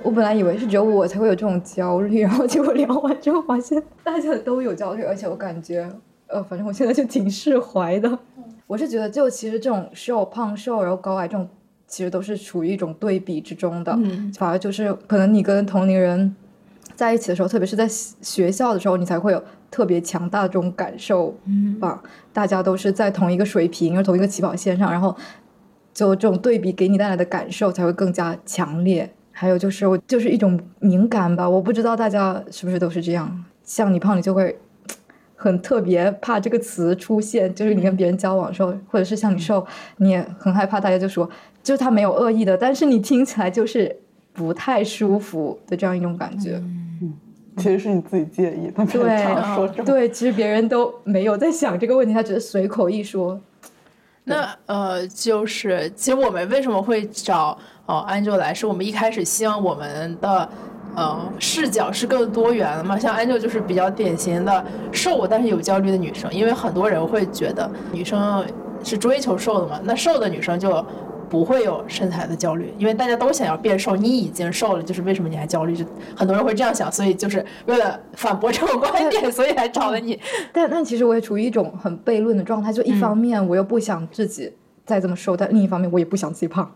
[0.03, 5.89] 我本来以为是只有我才会有这种焦虑，然后结果聊完之后发现大家都有焦虑，而且我感觉，
[6.27, 8.19] 呃，反正我现在就挺释怀的。
[8.67, 11.49] 我是觉得，就其实这种瘦胖瘦，然后高矮这种，
[11.87, 13.93] 其实都是处于一种对比之中的。
[13.97, 16.35] 嗯，反而就是可能你跟同龄人
[16.97, 21.33] 在一起的时候，特别是在学校的时候，你才会有特别强大的这种感受
[21.79, 22.03] 吧。
[22.33, 25.15] 大家都是在同一个水平，同一个起跑线上，然后
[25.95, 29.09] 就这种对比给你带来的感受才会更加强烈。
[29.31, 33.45] 还有就是，我就是一种敏感吧，我不知道大家是不是都是这样。
[33.63, 34.59] 像你胖，你就会
[35.35, 39.67] 很特别怕这个词出现，就是你跟别人交往的时候，或者是像你瘦，
[39.99, 41.29] 你也很害怕大家就说，
[41.63, 43.95] 就是他没有恶意的，但是你听起来就是
[44.33, 46.57] 不太舒服的这样一种感觉。
[46.57, 46.86] 嗯，
[47.57, 53.41] 其实是你自己介意，他别人常说这对，其实别人都没有在想这个问题，他只是随口一说。
[54.25, 57.57] 那呃，就是其实我们为什么会找？
[57.87, 60.49] 哦安 l 来是我们一开始希望我们的，
[60.97, 62.99] 呃，视角是更多元的嘛。
[62.99, 68.45] 像安 l 就是比较典型的瘦但是有焦虑的女生，因为很多人会觉得女生
[68.83, 70.85] 是追求瘦的嘛，那瘦的女生就
[71.29, 75.77] 不会有身材的焦虑，因为大家都想要变瘦，你已经瘦了，就是为什么你还焦虑？
[75.77, 75.85] 就
[76.17, 80.19] 很多人会这样想，所以就是为了反驳这种观点，所以才找了你。
[80.53, 84.53] 但但其实我也处于一种很悖论的状态，就一方面我又不想自己
[84.85, 86.71] 再这么瘦，但另一方面我也不想自己胖。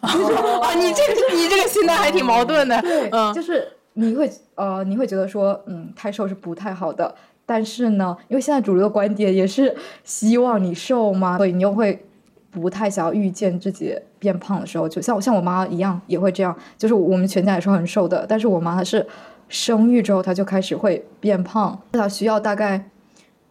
[0.00, 0.10] 啊，
[0.76, 2.80] 你这个你这个心态还挺矛盾的。
[2.82, 7.14] 对，就是你会呃，你会觉得说，嗯，太瘦是不太好的。
[7.44, 12.06] 但是呢，因为现在主流的观点也是希望你瘦嘛，所以你又会
[12.50, 14.88] 不太想要遇见自己变胖的时候。
[14.88, 16.56] 就像像我妈一样，也会这样。
[16.76, 19.06] 就是我们全家也是很瘦的，但是我妈她是
[19.48, 22.88] 生育之后，她就开始会变胖，她需要大概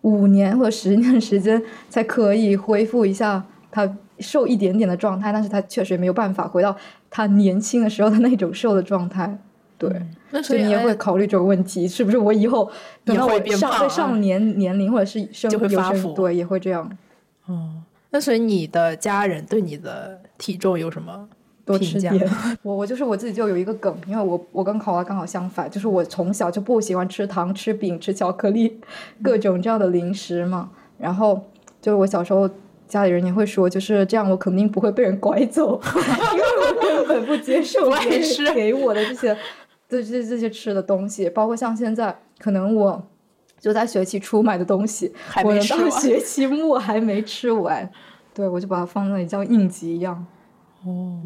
[0.01, 3.97] 五年或者十年时间才可以恢复一下她。
[4.19, 6.75] 瘦一点点的状态，但是她确实没有办法回到
[7.07, 9.38] 她年轻的时候的那种瘦的状态。
[9.77, 9.91] 对，
[10.41, 12.67] 所以你也会考虑这个问题，是不是我以后
[13.05, 16.91] 等到我上上年年龄或者是生就会发福，对，也会这样。
[17.45, 17.76] 哦，
[18.10, 21.28] 那所以你的家人对你的体重有什么
[21.65, 22.13] 多吃点？
[22.63, 28.80] 我我就是我自己就有一个梗，因为我我跟考拉刚好相反，就是我从小就不喜欢吃糖、吃饼、吃巧克力，
[29.22, 30.70] 各种这样的零食嘛。
[30.98, 31.41] 然后
[31.82, 32.50] 就是我小时候。
[32.88, 35.78] 家里人也会说，就是这样，我肯定不会被人拐走，
[36.32, 39.38] 因为我根本不接受别人给我的这些，
[39.89, 43.06] 这这这些吃的东西，包括像现在，可能我
[43.60, 47.89] 就在学期初买的东西，我到学期末还没吃完，
[48.34, 50.26] 对我就把它放那里，像应急一样。
[50.86, 51.20] 哦，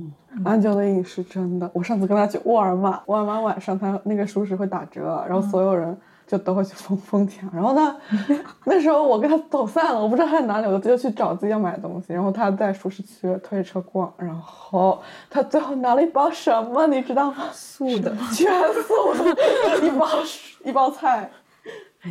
[0.43, 5.97] 安娇的饮食真的，我上次跟他去沃尔玛，沃尔玛晚上他那个熟食会打折，然后所有人。
[6.27, 7.93] 就都会去疯疯抢，然后呢，
[8.63, 12.13] 那时候我跟他走散了，我不知道他在哪里，我就去找自己要买的东西。
[12.13, 17.49] 然后他在熟食区推车逛，然后他最后拿了一包什么，你知道吗？
[17.51, 20.07] 素的，全素的，一包
[20.63, 21.29] 一包菜，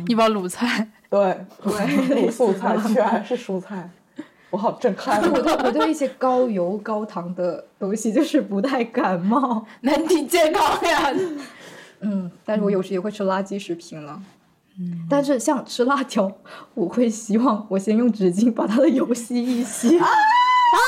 [0.07, 1.71] 一包卤菜，对对，
[2.15, 3.89] 卤 素菜全是蔬菜，
[4.49, 5.21] 我好震撼。
[5.21, 11.13] 我对我对一些高油高糖的东西就是不太感冒， 那挺健康呀。
[11.99, 14.21] 嗯，但是我有时也会吃垃圾食品了。
[14.79, 16.31] 嗯，但是像吃辣条，
[16.73, 19.99] 我会希望我先用纸巾把它的油吸一吸。
[19.99, 20.79] 啊啊！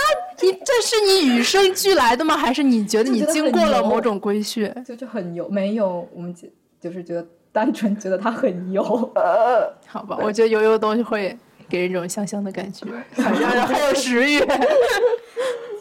[0.41, 2.35] 你这是你与生俱来的吗？
[2.37, 4.73] 还是你觉得你经过了某种规训？
[4.85, 6.33] 就就很油，没有，我们
[6.79, 8.83] 就是觉得单纯觉得它很油。
[9.15, 11.37] 呃，好吧，我觉得油油的东西会
[11.69, 12.85] 给人一种香香的感觉，
[13.15, 14.39] 让人很有食欲。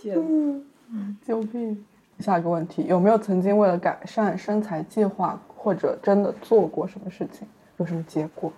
[0.01, 0.15] 天，
[1.27, 1.85] 救 命！
[2.21, 8.53] 下一个问题，有没有曾经为了改善身材计划或者真的做过什么事情，有什么结果？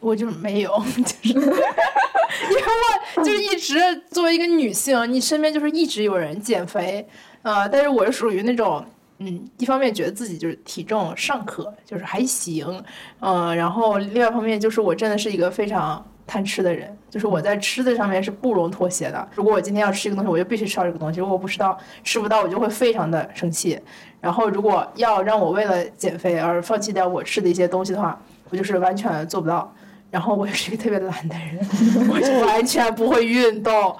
[0.00, 0.70] 我就是没有，
[1.06, 1.52] 就是因为
[3.16, 3.74] 我就是一直
[4.10, 7.06] 作为一个女性，你身边就是一直有人减肥，
[7.42, 8.84] 呃，但是我是属于那种，
[9.18, 12.82] 嗯，一方面觉得自己就是体重尚可，就是还行，
[13.20, 16.04] 嗯，然后另外一方面就是我真的是一个非常。
[16.26, 19.28] 贪吃的人，就是我在吃的上面是不容妥协的。
[19.34, 21.20] 如果我今天要吃一个东西，我就必须吃到这个东西。
[21.20, 23.78] 如果我不吃到，吃不到，我就会非常的生气。
[24.22, 29.70] 然后，如果要让我为了减肥而放弃掉我吃的一些东西的话，我就是完全做不到。
[30.10, 31.58] 然后，我也是一个特别懒的人，
[32.08, 33.94] 我就完全不会运动，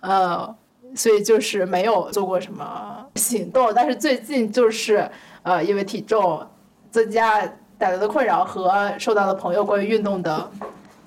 [0.00, 0.52] 呃，
[0.98, 3.72] 所以就是没有做过什么行动。
[3.74, 5.10] 但是最近就是
[5.42, 6.46] 呃，因为体重
[6.90, 7.40] 增加
[7.78, 10.50] 带来的困扰和受到了朋友关于运动的。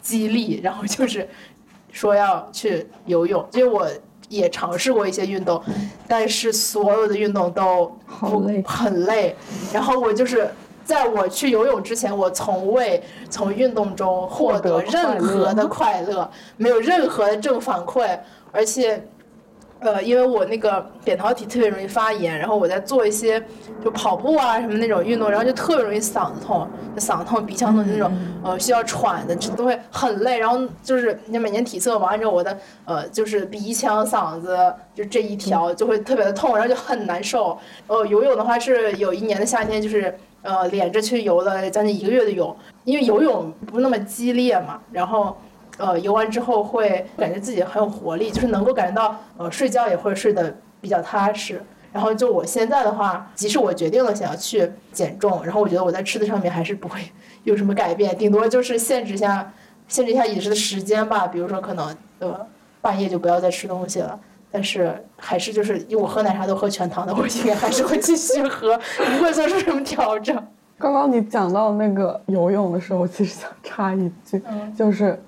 [0.04, 1.30] 激励，然后就是
[1.92, 3.88] 说要去游泳，因为我
[4.30, 5.62] 也尝试过一些运动，
[6.08, 9.36] 但是所有的运动都好累，很累。
[9.72, 10.50] 然后我就是
[10.84, 16.28] 在我去游泳之前，我从未从运动中获得任何的快乐，
[16.58, 18.18] 没有任何的正反馈，
[18.52, 19.08] 而且
[19.82, 23.43] 呃，因为我那个扁桃体特别容易发炎，然后我在做一些
[23.84, 28.11] 就跑步啊什么那种运动，然后就特别容易嗓子痛，就嗓子痛、鼻腔痛那种，
[28.43, 30.38] 呃，需要喘的，这都会很累。
[30.38, 32.55] 然后就是你每年体测完之后，我的
[32.86, 34.55] 呃就是鼻腔、嗓子
[34.93, 37.57] 就这一条就会特别的痛，然后就很难受。
[37.88, 45.36] 呃，游泳的话是有一年的夏天，就是呃连着去游了将近一个月的泳，因为游泳不那么激烈嘛，然后。
[45.82, 51.61] 呃，游完之后会感觉自己很有活力，就是能够感觉到，呃，睡觉也会睡得比较踏实。
[51.91, 57.01] 然后就我现在的话，即使我决定了想要去减重，然后我觉得我在吃的上面还是不会
[57.43, 59.51] 有什么改变，顶多就是限制一下，
[59.89, 61.27] 限制一下饮食的时间吧。
[61.27, 62.47] 比如说可能呃
[62.79, 64.17] 半夜就不要再吃东西了。
[64.53, 68.77] 但是还是就是因为我喝奶茶都喝全糖的，我应该还是会继续喝，
[69.17, 70.36] 不会做出什么调整。
[70.77, 74.41] 刚刚你讲到那个游泳的时候，我其实想插一句，
[74.77, 75.21] 就是。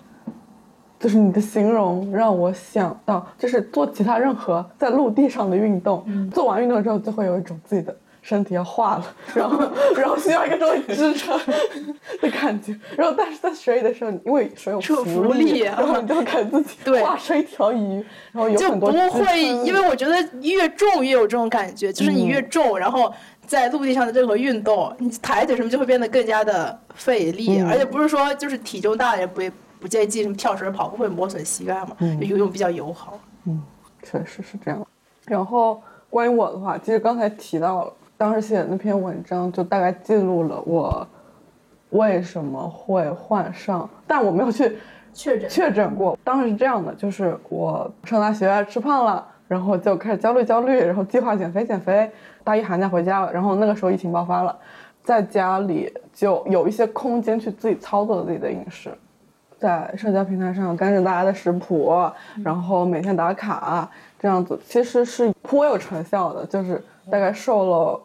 [1.04, 6.02] 就是你的形容让我想到，就是做其他任何在陆地上的运动，
[6.34, 11.38] 做完运动之后就会有一种自己的身体要化了，然后 然后需要一个东西支撑
[12.22, 12.74] 的感觉。
[12.96, 18.02] 然后但是在水里的时候，因为水有浮力，然后你就会感觉自己化成一条鱼，
[18.32, 23.14] 然后有很多就不会，因为我觉得越重越有这种感觉，就是你越重，然后
[23.46, 29.52] 在陆地上的任何运动，你抬腿什么就会变得更加的费力，而且不是说就是体重大的人不会。
[29.84, 31.98] 不建议什么跳绳、跑步会磨损膝盖嘛？
[32.22, 33.20] 游泳比较友好。
[33.44, 33.62] 嗯，
[34.02, 34.88] 确实是这样。
[35.26, 41.06] 然后关于我的话，其实刚才提到了，当时写的那篇文章就大概记录了我
[41.90, 44.78] 为什么会患上，但我没有去
[45.14, 46.18] 确诊确诊过。
[46.24, 52.10] 当时是这样的，就是我上大学吃胖了，然后就开始焦虑焦虑，然后计划减肥减肥。
[52.46, 54.58] 大一寒假回家了，然后那个时候疫情爆发了，
[55.04, 58.90] 在家里就有一些空间去自己操作自己的饮食。
[59.64, 61.98] 在社交平台上跟着大家的食谱，
[62.44, 63.90] 然后每天打卡，
[64.20, 67.98] 这样子其实是颇有成效的，就是大概瘦了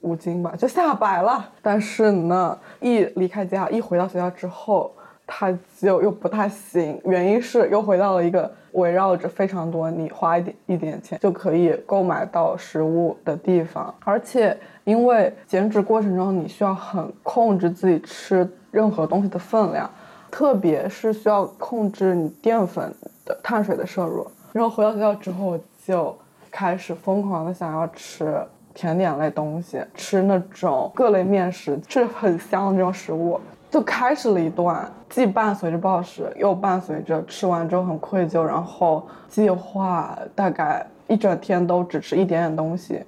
[0.00, 1.48] 五斤吧，就下百了。
[1.62, 4.92] 但是呢，一离开家，一回到学校之后，
[5.26, 5.50] 他
[5.80, 7.00] 就又不太行。
[7.06, 14.54] 原因是又回到了一个围绕着非常多你花一点一点钱就可以购买到食物的地方，而且
[14.84, 19.90] 因为减脂过程中你需要很控制自己吃任何东西的分量。
[20.30, 26.16] 特别是需要控制你淀粉的碳水的摄入，然后回到学校之后就
[26.50, 28.38] 开始疯狂的想要吃
[28.74, 43.02] 甜点类东西，吃那种各类面食，吃很香的这种食物，就开始了一段既伴随着暴食，又伴随着吃完之后很愧疚，然后计划大概一整天都只吃一点点东西，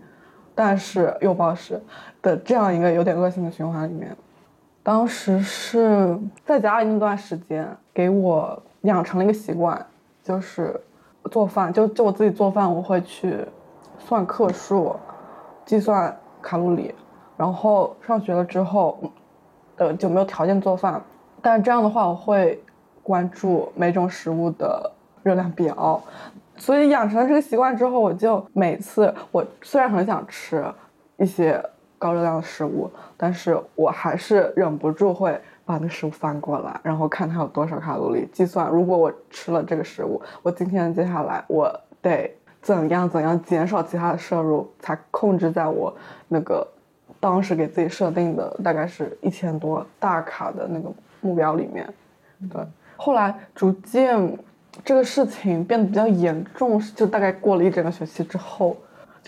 [0.55, 1.81] 但是又暴食
[2.21, 4.17] 的这样一个有点恶性的循环里面。
[4.91, 7.65] 当时是在家里那段时间，
[7.95, 9.87] 给我养成了一个习惯，
[10.21, 10.81] 就是
[11.31, 11.73] 做饭。
[11.73, 13.47] 就就我自己做饭，我会去
[14.01, 14.97] 算克数，
[15.65, 16.93] 计算卡路里。
[17.37, 18.99] 然后上学了之后，
[19.77, 21.01] 呃，就没有条件做饭。
[21.41, 22.61] 但是这样的话，我会
[23.01, 24.91] 关注每种食物的
[25.23, 26.03] 热量表。
[26.57, 30.65] 所以养成了这个习惯之后，我就每次我虽然很想吃
[31.17, 31.65] 一些。
[32.01, 41.71] 高热量的食物，但是我还是忍不住会把那个食物翻过来，然后看它有多少卡路里，计算如果我吃了这个食物，我今天接下来我
[42.01, 45.95] 得怎样怎样减少其他的摄入，才控制在我
[46.27, 46.67] 那个
[47.21, 50.91] 当时给自己设定的大概是一千多大卡的那个
[51.21, 51.87] 目标里面。
[52.51, 54.39] 对，后来逐渐
[54.83, 58.75] 这个事情变得比较严重，就大概过了一整个学期之后。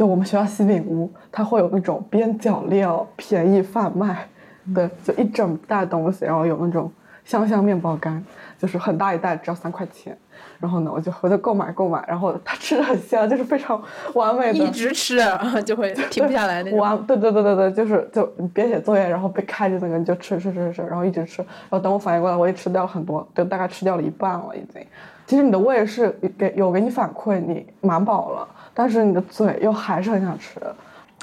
[0.03, 4.27] 就我们学校西饼屋，它会有那种边角料便宜贩卖，
[4.75, 6.91] 对，就一整袋东西，然后有那种
[7.25, 8.21] 香香面包干，
[8.59, 10.19] 就是很大一袋，只要三块钱。
[10.59, 13.81] 然后呢，我就我就购买购买，然后它吃的很香，就是非常
[14.15, 15.21] 完美的，一直吃
[15.65, 16.81] 就会停不下来那种。
[16.81, 24.85] 完，对对对对对，就是就别写作业，然后被开着那个你就吃吃吃吃，然后一直吃，然后等我反应过来，我也吃掉了很多，就大概吃掉了一半了已经。
[25.29, 28.49] 其实你的胃是给有给你反馈，你满饱了。
[28.75, 30.61] 但是你的嘴又还是很想吃，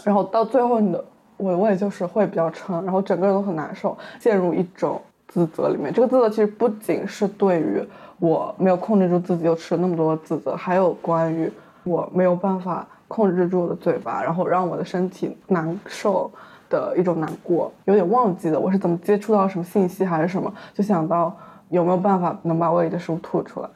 [0.04, 1.04] 然后到最后你的
[1.38, 5.92] 胃胃就是会比较撑，然后整个人都很难受，陷入一种自责里面。
[5.92, 7.84] 这个自责其实不仅是对于
[8.20, 11.52] 我没有控制住自己又吃了那么多的自责，还有关于
[11.84, 16.30] 我没有办法控制住我的嘴巴，然后让我的身体难受
[16.70, 17.72] 的一种难过。
[17.86, 21.36] 有点忘记了我是怎么接触到什么信息还是什么，就想到
[21.70, 23.70] 有没有办法能把胃里的食物吐出来。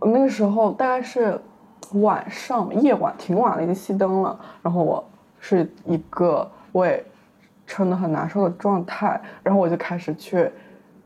[0.00, 1.38] 那个时候大概是。
[1.94, 4.38] 晚上夜晚挺晚了，已经熄灯了。
[4.62, 5.04] 然后我
[5.38, 7.04] 是一个胃
[7.66, 10.50] 撑得很难受的状态，然后我就开始去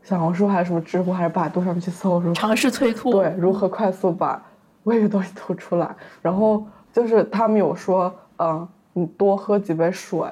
[0.03, 4.41] 小红书还是什么知乎还是百度上面去搜，尝试催吐，对，如何快速把
[4.83, 5.95] 胃的东西吐出来。
[6.21, 6.63] 然后
[6.93, 10.27] 就是他们有说，嗯，你多喝几杯水，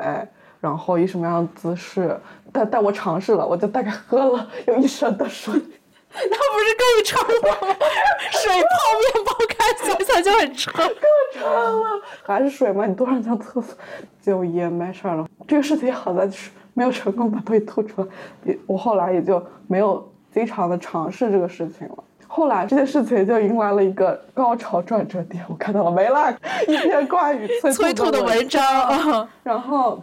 [0.60, 2.20] 然后以什么样的姿势，
[2.52, 5.60] 但但我尝试了，我就大概喝了有一升的水。
[6.16, 7.76] 那不是更撑了吗？
[8.32, 12.02] 水泡面包开，想想就很撑，更撑了。
[12.24, 12.86] 还是水吗？
[12.86, 13.76] 你多上趟厕所
[14.22, 15.28] 就也没事了。
[15.48, 18.08] 这个事情好在就是没有成功把东西吐出来，
[18.46, 22.04] 也我后来也就没有经常的尝试这个事情了。
[22.28, 26.36] 后来这件事情就迎来了一个高潮转折点，我看到了没啦，
[26.68, 30.02] 一篇关于催吐的文章，然后，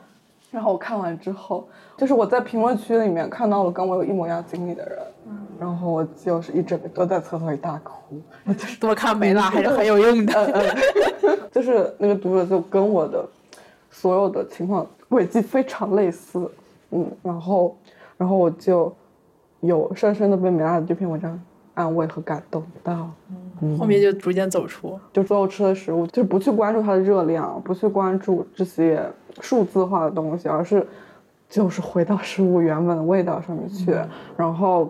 [0.52, 4.98] 然后我看完之后，就是我在评论区里面看到了跟我有一模一样经历的人。
[5.60, 8.18] 然后我就是一整个都在厕所里大哭，
[8.54, 10.74] 就 是多看没啦，还是很有用的。
[11.52, 13.28] 就是那个读者就跟我的
[13.90, 16.50] 所有的情况轨迹非常类似，
[16.92, 17.76] 嗯，然后，
[18.16, 18.90] 然后我就
[19.60, 21.38] 有深深的被美拉的这篇文章
[21.74, 23.10] 安慰和感动到，
[23.60, 29.04] 嗯，后面就逐渐走出，就所有吃的食物，就是不去关注它的热量，不去关注这些
[29.42, 30.86] 数字化的东西，而是
[31.50, 33.94] 就是回到食物原本的味道上面去，
[34.38, 34.88] 然后。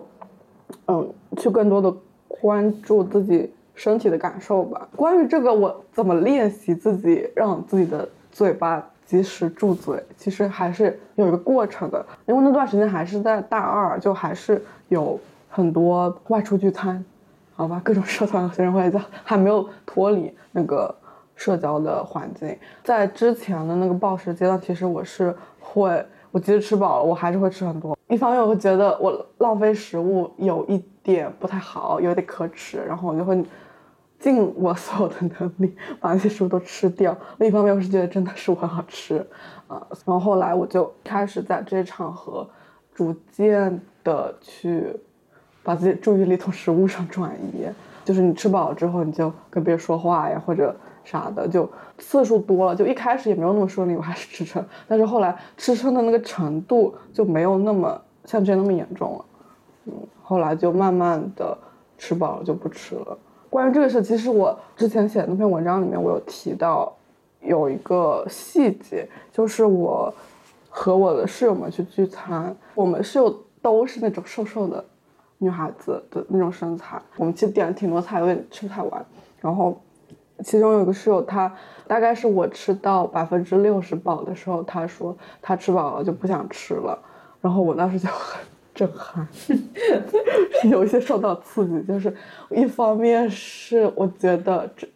[0.87, 1.93] 嗯，去更多的
[2.27, 4.87] 关注自己身体的感受吧。
[4.95, 12.05] 关于这个，我怎么练习自己让自己的嘴巴及时住嘴，其实还是有一个过程的。
[12.25, 15.19] 因为那段时间还是在大二，就还是有
[15.49, 17.03] 很多外出聚餐，
[17.55, 20.93] 好吧，各种社团学生会，在 还没有脱离那个
[21.35, 22.57] 社交的环境。
[22.83, 26.05] 在之前的那个暴食阶段，其实我是会。
[26.33, 27.93] 我即使吃饱了，我还是会吃很多。
[28.11, 33.41] 一方面，我觉得我浪费食物有一点不太好，有点可耻，然后我就会
[34.19, 37.17] 尽我所有的能力把那些食物都吃掉。
[37.37, 39.25] 另一方面，我是觉得真的是很好吃，
[39.67, 42.45] 啊，然后后来我就开始在这些场合
[42.93, 44.93] 逐渐的去
[45.63, 47.65] 把自己注意力从食物上转移，
[48.03, 50.75] 就是你吃饱了之后，你就跟别人说话呀，或者。
[51.03, 59.25] 啥的就次数多了，就一开始也没有那么顺利，我还是吃撑，但是后来吃撑的那个程度就没有那么像之前那么严重了，
[59.85, 61.57] 嗯，后来就慢慢的
[61.97, 63.17] 吃饱了就不吃了。
[63.49, 66.95] 关于这个事，其实我之前写的那篇文章里面我有提到
[67.41, 70.13] 有一个细节，就是我
[70.69, 74.85] 和我的室友们去聚餐，我们室友都是那种瘦瘦的
[75.39, 79.05] 女孩子的那种身材，我们其实点了挺多菜，有点吃不太完，
[79.39, 79.75] 然后。
[80.43, 81.53] 其中有个室友，他
[81.87, 86.97] 大概是我吃到百分之六十饱的时候，他说他吃饱了就不想吃了，
[87.41, 88.41] 然后我当时就很
[88.73, 89.27] 震撼，
[90.69, 92.15] 有一些受到刺激，就是
[92.49, 94.87] 一方面是我觉得这，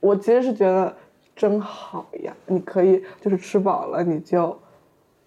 [0.00, 0.94] 我其实是觉得
[1.34, 4.56] 真好呀，你可以就是吃饱了你就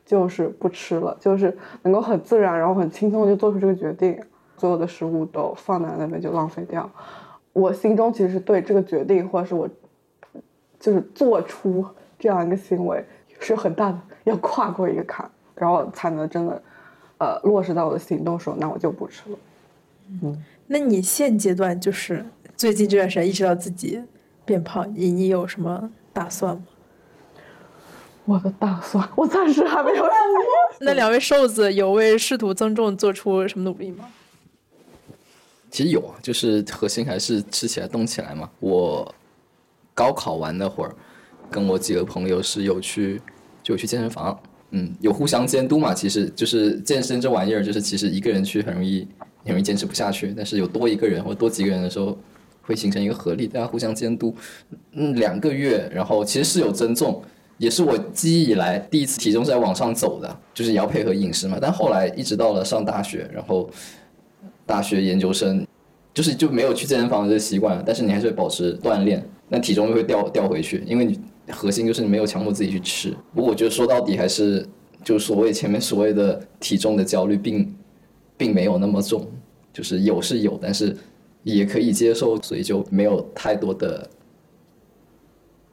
[0.05, 4.17] 就是不吃了，就是能够很自然然后很轻松就做出这个决定，
[4.55, 6.89] 所有的食物都放在那边就浪费掉。
[7.59, 9.67] 我心中其实是对这个决定，或者是我
[10.79, 11.83] 就是做出
[12.19, 13.03] 这样一个行为，
[13.39, 16.61] 是有很大的要跨过一个坎，然后才能真的
[17.17, 19.37] 呃落实到我的行动时候，那我就不吃了。
[20.21, 22.23] 嗯，那你现阶段就是
[22.55, 23.99] 最近这段时间意识到自己
[24.45, 26.63] 变胖，你你有什么打算吗？
[28.25, 30.05] 我的打算，我暂时还没有。
[30.81, 34.05] 那两位瘦子有为试图增重做出什么努力吗？
[35.69, 38.49] 其实有啊，就是核心还是吃起来动起来嘛。
[38.59, 39.13] 我
[39.93, 40.95] 高考完那会儿，
[41.51, 43.21] 跟我几个朋友是有去
[43.61, 44.39] 就去健身房，
[44.71, 45.93] 嗯，有互相监督嘛。
[45.93, 49.07] 其实就是健身这玩意儿，就是其实一个人去很容易
[49.43, 52.17] 很容易坚持不下去，但是有多一个人或多几个人的时候，
[52.61, 54.33] 会形成一个合力，大家互相监督。
[54.93, 57.21] 嗯，两个月，然后其实是有增重，
[57.57, 61.57] 也是我记忆以来第一次体重是在往上走的，就是也要配合饮食嘛。
[61.61, 63.69] 但后来一直到了上大学，然后。
[64.67, 65.65] 大学研究生，
[66.13, 71.17] 就是就没有去健身房的习惯，但是你还是会保持锻炼，那体重又会掉掉回去，因为你
[71.49, 73.15] 核心就是你没有强迫自己去吃。
[73.33, 74.67] 不过我觉得说到底还是
[75.05, 77.73] 就所谓前面所谓的体重的焦虑，并
[78.35, 79.25] 并没有那么重，
[79.71, 80.93] 就是有是有，但是
[81.43, 84.09] 也可以接受，所以就没有太多的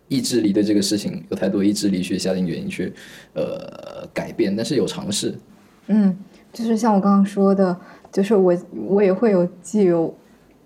[0.06, 2.92] 意志力对这个事情有太多意志力去下定决心去
[3.34, 5.34] 呃改变，但是有尝试。
[5.88, 6.16] 嗯，
[6.52, 7.76] 就是像我刚刚说的。
[8.14, 8.56] 就是我，
[8.88, 10.14] 我也会有既有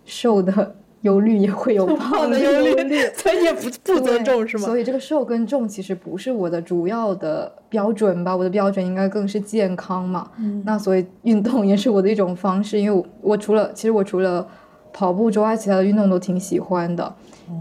[0.04, 4.66] 瘦的忧虑，也会有胖的忧虑， 所以也不不尊重是吗？
[4.66, 8.36] 所以这个瘦跟重其实不是我的主要的标准吧？
[8.36, 10.30] 我的标准应该更是健康嘛。
[10.38, 14.46] 嗯那所以运动也是我的一种方式，因为我除了其实我除了
[14.92, 17.14] 跑步之外，其他的运动都挺喜欢的。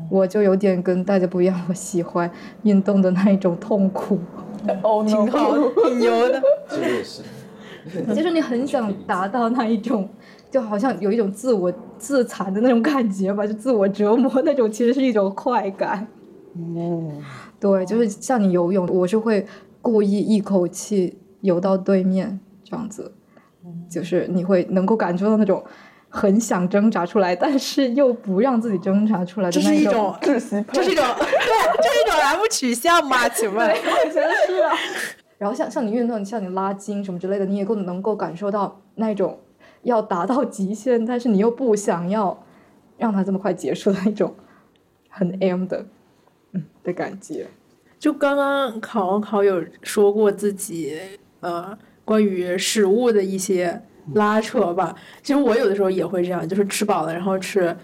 [0.09, 2.29] 我就有点跟大家不一样，我喜欢
[2.63, 4.19] 运动的那一种痛苦。
[4.83, 6.41] 哦，挺好，挺牛的。
[6.67, 7.21] 其实也是。
[8.15, 10.09] 就是你很想达到那一种，
[10.49, 16.07] 就好像有一种自我自残的那种感觉吧，就自我折磨那种，其实是一种快感。
[16.55, 17.23] 嗯，
[17.59, 19.45] 对，就是像你游泳，我是会
[19.81, 23.13] 故意一口气游到对面这样子，
[23.89, 25.63] 就是你会能够感受到那种
[26.09, 31.27] 很想挣扎出来，但是又不让自己挣扎出来的这是那一种窒息 这是一种 对，
[31.77, 33.29] 这是一种 M 取向吗？
[33.29, 33.69] 请问？
[33.69, 34.73] 我觉得是啊。
[35.37, 39.39] 然后像像你运动，像你拉筋什么之类的，你也够能够感受到那种
[39.83, 42.43] 要达到极限，但是你又不想要
[42.97, 44.33] 让它这么快结束的一种
[45.09, 45.85] 很 M 的
[46.53, 47.45] 嗯的感觉。
[47.99, 50.97] 就刚刚考考有说过自己
[51.39, 53.81] 呃关于食物的一些
[54.13, 54.95] 拉扯吧。
[55.21, 57.75] 其实我有的时候也会这样，就是吃饱了，然后吃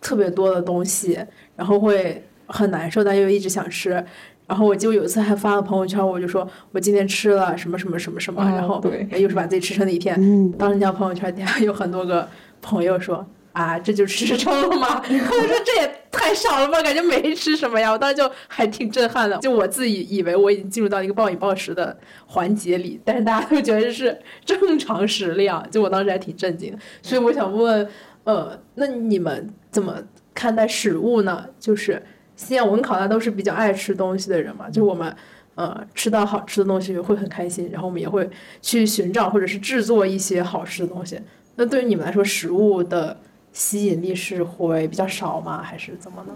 [0.00, 1.18] 特别多的东西，
[1.56, 4.04] 然后会很难受，但又一直想吃。
[4.46, 10.16] 然后我记得有一次还发了朋友圈，我就说我今天吃了什么什么什么什么，哦然后对又是把自己吃撑的一天。
[10.18, 12.28] 嗯当时那条朋友圈底下有很多个
[12.60, 15.02] 朋友说啊，这就吃撑了吗？
[15.08, 17.90] 我说这也太少了吧，感觉没吃什么呀。
[17.92, 21.94] 我当时就还挺震撼的，就我自己以为我已经进入到一个暴饮暴食的
[22.26, 26.78] 环节里，但是大家都觉得是正常食量，就我当时还挺震惊的。
[27.02, 27.86] 所以我想问，
[28.24, 29.98] 呃，那你们怎么
[30.32, 31.44] 看待食物呢？
[31.60, 32.02] 就是
[32.42, 35.14] 西安、文考大都是比较爱吃东西的人嘛，就我们。
[35.54, 38.26] 呃，吃到好吃的东西会很开心，然后我们也会
[38.62, 41.20] 去寻找或者是制作一些好吃的东西。
[41.56, 43.14] 那对于你们来说，食物的
[43.52, 45.62] 吸引力是会比较少吗？
[45.62, 46.32] 还是怎么呢？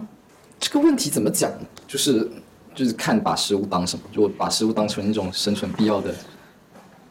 [0.61, 1.51] 这个问题怎么讲？
[1.89, 2.31] 就是
[2.75, 4.05] 就是看把食物当什么。
[4.13, 6.15] 如果把食物当成一种生存必要的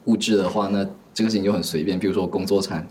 [0.04, 1.98] 物质的话，那这个事情就很随便。
[1.98, 2.88] 比如说我工作餐，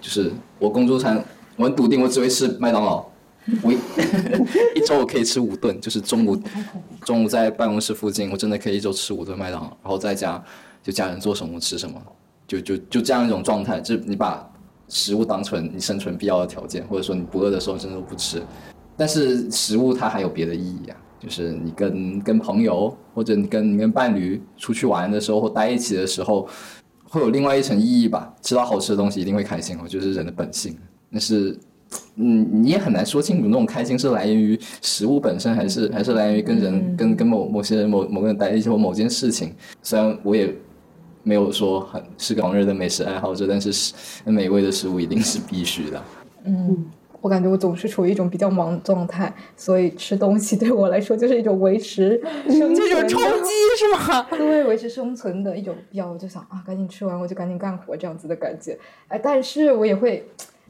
[0.00, 1.22] 就是我工作餐，
[1.56, 3.04] 我很笃定我只会吃麦当劳。
[3.62, 3.72] 我
[4.74, 6.36] 一周我可以吃五顿，就是中午
[7.04, 10.42] 中午在办公室附近，我真的可以一周吃五顿麦当劳，然后在家
[10.82, 12.00] 就家人做什么吃什么，
[12.46, 14.48] 就就就这样一种状态，就你把
[14.88, 18.42] 食物当成你生存必要的条件，或者说你不饿的时候真的都不吃。
[18.96, 26.48] 但是食物它还有别的意义啊，就是你跟跟朋友或者你跟你跟伴侣出去玩的时候或待一起的时候，
[27.04, 28.34] 会有另外一层意义吧。
[28.42, 30.76] 吃到好吃的东西一定会开心，我觉得是人的本性。
[31.10, 31.58] 但是，
[32.16, 39.54] 嗯，你也很难说清楚那种开心是来源于食物本身，还是还是来源于跟人、跟跟某某些人某某个人待在一起或某件事情。
[39.82, 40.52] 虽然我也
[41.22, 46.02] 没有说很是个狂热的美食爱好者，但是食美味的食物一定是必须的。
[46.44, 46.86] 嗯
[47.20, 54.22] 我感觉我总是处于一种比较忙的状态，所以吃东西对我来说就是一种维持生这种存冲击是吗？
[54.30, 58.78] 对，维持生存的一种必要，我就想啊，赶紧吃完我就赶紧干活这样子的感觉。
[59.08, 60.24] 哎，但是我也会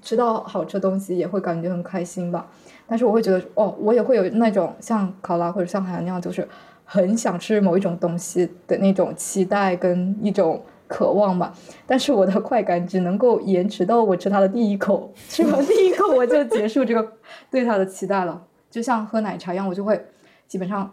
[0.09, 2.48] 吃到好吃的东西，也会感觉很开心吧。
[2.86, 6.48] 但是我会觉得，哦，我也会有那种像考拉或者像海洋那样，就是
[6.82, 11.52] 很想吃某一种东西的那种期待跟一种渴望吧。
[11.86, 17.06] 但是我的快感只能够延迟到我吃它的第一口，吃完第一口我就结束这个
[17.50, 18.42] 对它的期待了。
[18.70, 20.02] 就像喝奶茶一样，我就会
[20.46, 20.90] 基本上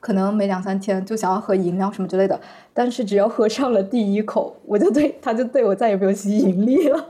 [0.00, 2.40] 可能每两三天就想要喝饮料什么之类的，
[2.72, 7.04] 但是只要喝上了第一口，我就对它就对我再也没有吸引力了。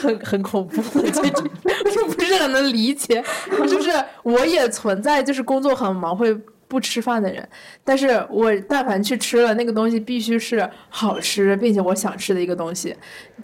[0.00, 3.22] 很 很恐怖，这种我不是很能理解。
[3.68, 3.90] 就是
[4.22, 6.34] 我也存在，就是工作很忙会
[6.66, 7.48] 不吃饭的人，
[7.82, 12.94] 但是我但凡去吃了那个东西，必须是好吃并且我想吃的一个东西。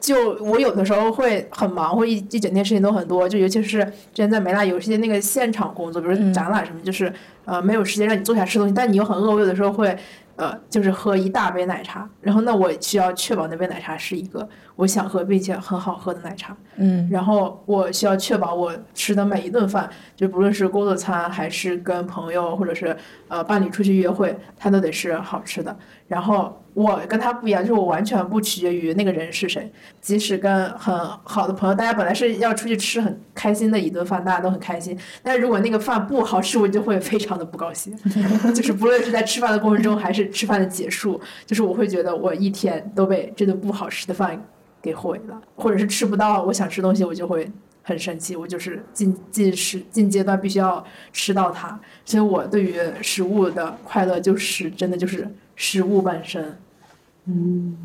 [0.01, 7.11] 就我有的时候会很忙，会一一整天事情都很多，就尤其是之前在梅拉有一些那个现场工作，比如展览什么，就是
[7.47, 9.97] 呃没有时间让你坐下吃东西，但你又很饿，我有的时候会。
[10.37, 22.97] 呃，就是喝一大杯奶茶，然后那我需要确保那杯奶茶是一个我想喝并且很好喝的奶茶，嗯然后我需要确保我吃的每一顿饭，就不论是工作餐还是跟朋友或者是
[23.29, 25.77] 呃伴侣出去约会，它都得是好吃的。
[26.15, 29.69] 然后我跟他不一样，就是我完全不取决于那个人是谁，
[30.01, 37.93] 即使跟很好的朋友，大家本来是要出去吃很开心的一顿饭，大家都很开心，但是如果那个饭不好吃，我就会非常的不高兴，
[38.55, 44.41] 就是不论是在吃饭的过程中还是吃饭的结束，就是我会觉得我一天都被这顿不好吃的饭
[44.81, 47.51] 给毁了，或者是吃不到我想吃的东西，我就会
[47.83, 48.37] 很生气。
[48.37, 56.59] 我就是进进食进阶段必须要吃到它，所以我对于食物的快乐就是真的就是食物本身。
[57.27, 57.77] 嗯，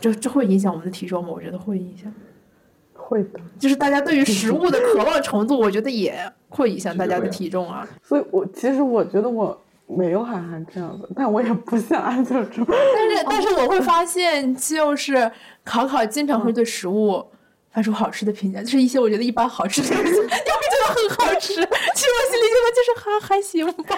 [0.00, 1.30] 这这会影响我们的体重吗？
[1.32, 2.12] 我觉得会影响。
[2.94, 3.40] 会的。
[3.58, 6.18] 就是大家对于食物的渴望程度，我觉得也
[6.48, 7.86] 会影响大家的体重啊。
[8.02, 12.66] 所以我其实我觉得我没有涵涵这样子，但我也不像安就这么。
[12.68, 15.30] 但是但是我会发现，就是
[15.62, 17.26] 考考经常会对食物
[17.74, 23.96] 发出好吃的评价，就是一些我觉得一般好吃的东西， 你会觉得很好吃，其实我心里觉得就是还还行吧，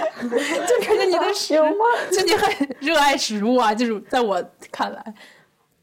[0.67, 1.85] 就感觉你的食有吗？
[2.11, 5.15] 就你很热爱食物啊，就是在我看来，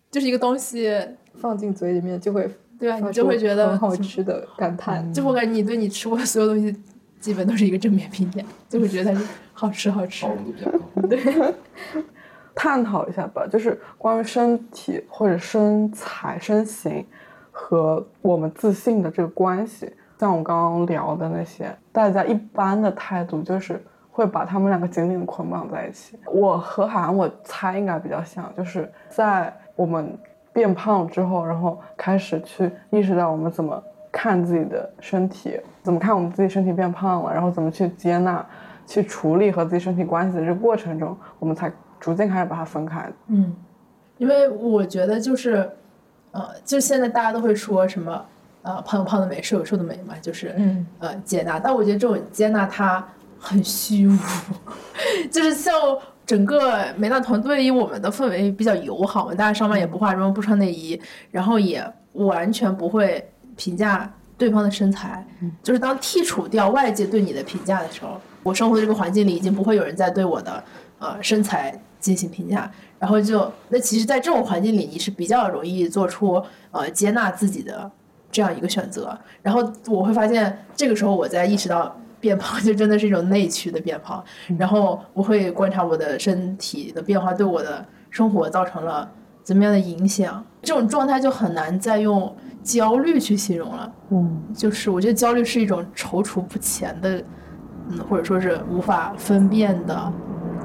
[0.10, 0.91] 就是一个东西，
[1.39, 2.98] 放进嘴里面就会对吧？
[2.98, 5.14] 你就会觉得很好吃的感叹。
[5.14, 6.76] 就我感觉你对你吃过的所有东西
[7.20, 10.26] 基本都是一个正面评价，就会觉得它是好吃好吃。
[11.08, 11.20] 对，
[12.56, 17.06] 探讨一下吧，就是关于身体或者身材、身形
[17.54, 19.89] 和我们自信的这个关系。
[20.20, 26.18] 像我刚刚聊的那些，大家一般的态度就是会把他们两个紧紧捆绑在一起。
[26.32, 30.18] 我和海涵，我猜应该比较像，就是在我们
[30.54, 33.84] 变胖之后，然后开始去意识到我们怎么
[34.14, 38.45] 看自己的身体，怎么看我们自己身体变胖了，然后怎么去接纳、
[38.88, 43.12] 去处理和自己身体关系的这个过程中，我们才逐渐开始把它分开。
[43.28, 43.54] 嗯，
[44.18, 45.70] 因为我觉得就是，
[46.34, 48.26] 呃，就现在大家都会说什么，
[48.64, 51.60] 呃，胖有胖的美，瘦有瘦的美嘛，就是，嗯，呃，接纳。
[51.60, 53.08] 但我觉得这种接纳它
[53.40, 54.18] 很虚无，
[55.32, 55.74] 就是像
[56.26, 63.24] 整个美娜团队，因为我们的氛围比较友好嘛，大家上班也不化妆、不穿内衣，然后也完全不会
[63.56, 65.24] 评价对方的身材。
[65.62, 70.64] 就是当剔除掉外界对你的评价的时候，我生活的这个环境里已经不会有人再对我的
[70.98, 72.70] 呃身材进行评价。
[72.99, 76.41] 然后就那其实，在这种环境里，你是比较容易做出
[76.72, 77.89] 呃接纳自己的
[78.32, 79.18] 这样一个选择。
[79.41, 84.24] 然后我会发现，这个时候我在意识到变胖就真的是一种内驱的变胖。
[84.58, 89.10] 然后我会观察我的身体的变化对我的生活造成了
[89.43, 90.43] 怎么样的影响。
[90.62, 92.34] 这种状态就很难再用
[92.64, 93.93] 焦虑去形容了。
[94.12, 97.22] 嗯，就是我觉得焦虑是一种踌躇不前的，
[97.89, 100.14] 嗯，或者说是无法分辨的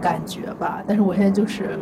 [0.01, 0.83] 感觉吧。
[0.87, 1.79] 但是我现在就是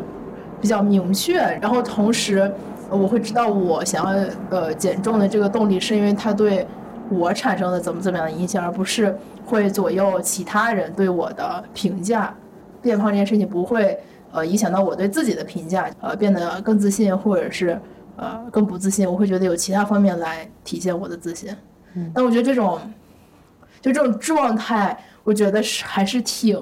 [0.61, 2.51] 比较明确，然后同时
[2.91, 6.67] 呃我会知道我想要呃减重的这个动力是因为它对
[7.11, 12.35] 我产生的怎么怎么样的影响，而不是会左右其他人对我的评价。
[12.83, 13.99] 变胖这件事情不会
[14.33, 17.79] 呃影响到我对自己的评价，呃变得更自信，或者是
[18.17, 19.11] 呃更不自信。
[19.11, 21.51] 我会觉得有其他方面来体现我的自信。
[21.95, 22.79] 嗯但我觉得这种
[23.81, 26.59] 就这种状态，我觉得是还是挺。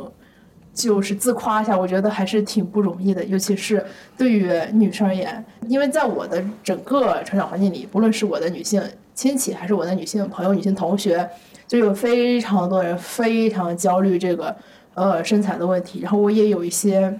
[0.74, 3.82] 就是自夸一下，我觉得还是挺不容易的，尤其是
[4.18, 8.82] 对于女生而言，因为在我的整个成长环境里，不论是我的女性
[9.14, 11.26] 亲戚，还是我的女性朋友、女性同学，
[11.68, 14.54] 就有非常多人非常焦虑这个
[14.94, 16.00] 呃身材的问题。
[16.00, 17.16] 然后我也有一些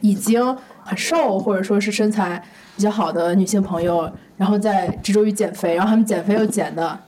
[0.00, 2.42] 已经很瘦或者说是身材
[2.74, 6.98] 比较好的女性朋友，然后在执着于减肥，然后她们减肥又减的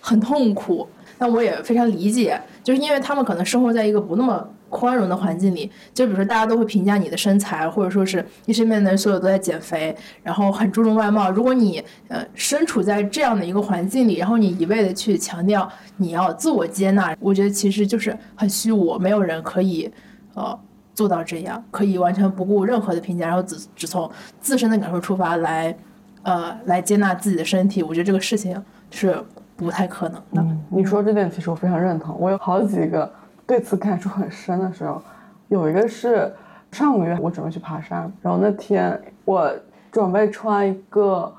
[0.00, 0.88] 很痛苦。
[1.20, 11.30] 但我也非常理解，就是因为他们可能生活在一个不那么宽容的环境里，就比如说大家都会评价你的身材，或者说是你身边的人所有都在减肥，然后很注重外貌。
[11.30, 19.90] 如果你呃身处在这样的一个环境里，然后你一味的去强调你要自我接纳，我觉得其实就是很虚无，没有人可以
[20.34, 20.58] 呃
[20.94, 24.10] 做到这样，可以完全不顾任何的评价，然后只只从
[24.40, 25.74] 自身的感受出发来
[26.22, 27.82] 呃来接纳自己的身体。
[27.82, 28.60] 我觉得这个事情
[28.90, 29.16] 是
[29.56, 30.56] 不太可能的。
[30.70, 33.10] 你说这点其实我非常认同，我有好几个
[33.48, 35.02] 对此感触很深的时候，
[35.48, 36.30] 有一个是
[36.70, 39.50] 上个月我准备去爬山，然后那天我
[39.90, 41.34] 准备穿一个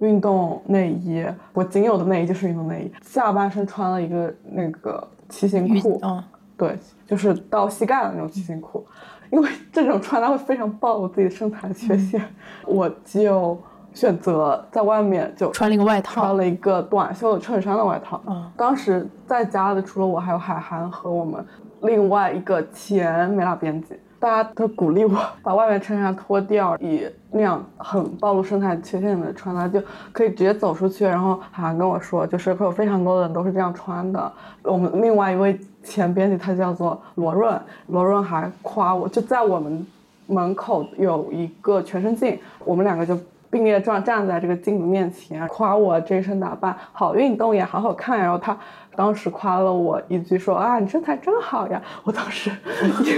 [0.00, 6.22] 运动内衣，我仅有的内衣就是运动内衣，下半身穿了一个那个骑行裤，嗯，
[6.58, 8.86] 对，就是到膝盖的那种骑行裤，
[9.30, 12.22] 因为这种穿搭会非常暴露自己的身材缺陷，
[12.66, 13.58] 我就
[13.94, 18.20] 选择在外面就穿了一个外套穿了一个短袖的衬衫的外套。
[18.26, 21.44] 嗯当时在家的除了我，还有海涵和我们
[21.82, 29.82] 另外一个前美拉编辑，大家都鼓励我把外面衬衫脱掉，以那样很暴露身材缺陷的穿搭就
[30.12, 31.04] 可以直接走出去。
[31.04, 34.32] 然后海涵跟我说，就是会有非常多的人都是这样穿的。
[34.62, 39.86] 我们另外一位前编辑他叫做罗润，罗润还夸我，就在我们
[40.26, 43.18] 门口有一个全身镜，我们两个就
[43.54, 48.24] 并列站站在这个镜子面前，夸我这身打扮好运动呀，好好看呀。
[48.24, 48.58] 然后他
[48.96, 51.80] 当时夸了我一句说啊，你身材真好呀。
[52.02, 52.50] 我当时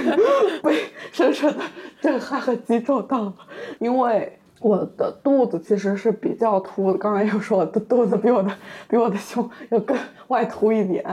[0.62, 0.76] 被
[1.10, 1.64] 深深的
[2.02, 3.34] 震撼和击中到了，
[3.78, 4.38] 因为。
[4.58, 8.50] 我的肚子其实是比较凸的，刚才又说我的肚子比我的
[8.88, 9.94] 比我的胸要更
[10.28, 11.04] 外凸一点，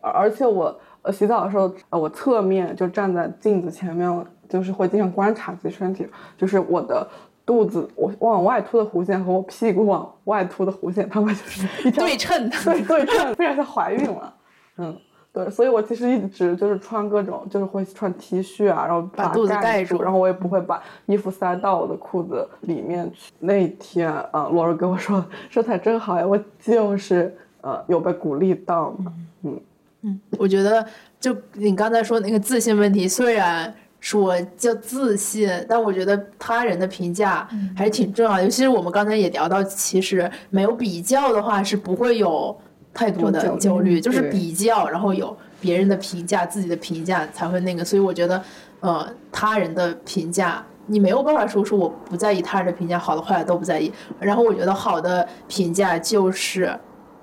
[0.00, 6.08] 而而且我呃洗澡的时候，呃我侧面就站在镜子前面，就是会经常观察自己身体，
[6.38, 7.06] 就是我的
[7.46, 12.56] 肚子我往外凸的弧线和我屁股往外凸的弧线，它们就是一条对称的。
[12.64, 14.34] 对对称，非常像怀孕了，
[14.76, 14.94] 嗯。
[15.32, 23.30] 对，所以我其实一直就是穿各种，就是会穿 T 恤啊，然后把肚子盖盖住然后我也不会把衣服塞到我的裤子里面去。
[23.38, 29.60] 那一天，啊，罗瑞跟我说身材真好呀，我就是呃有被鼓励到嘛，嗯
[30.00, 30.82] 嗯我觉得
[31.20, 33.74] 就你刚才说那个自信问题，虽然
[34.06, 37.44] 说叫自信，但我觉得他人的评价
[37.76, 38.44] 还是挺重要的。
[38.44, 42.56] 尤其是我们刚才也聊到，其实没有比较的话是不会有
[42.94, 47.84] 太多的焦虑，就是比较，然后有别人的评价、自己的评价才会那个。
[47.84, 48.40] 所以我觉得，
[48.78, 53.92] 呃，他人的评价你没有办法说出我不在意他人的评价，好的坏的都不在意。
[54.20, 56.72] 然后我觉得好的评价就是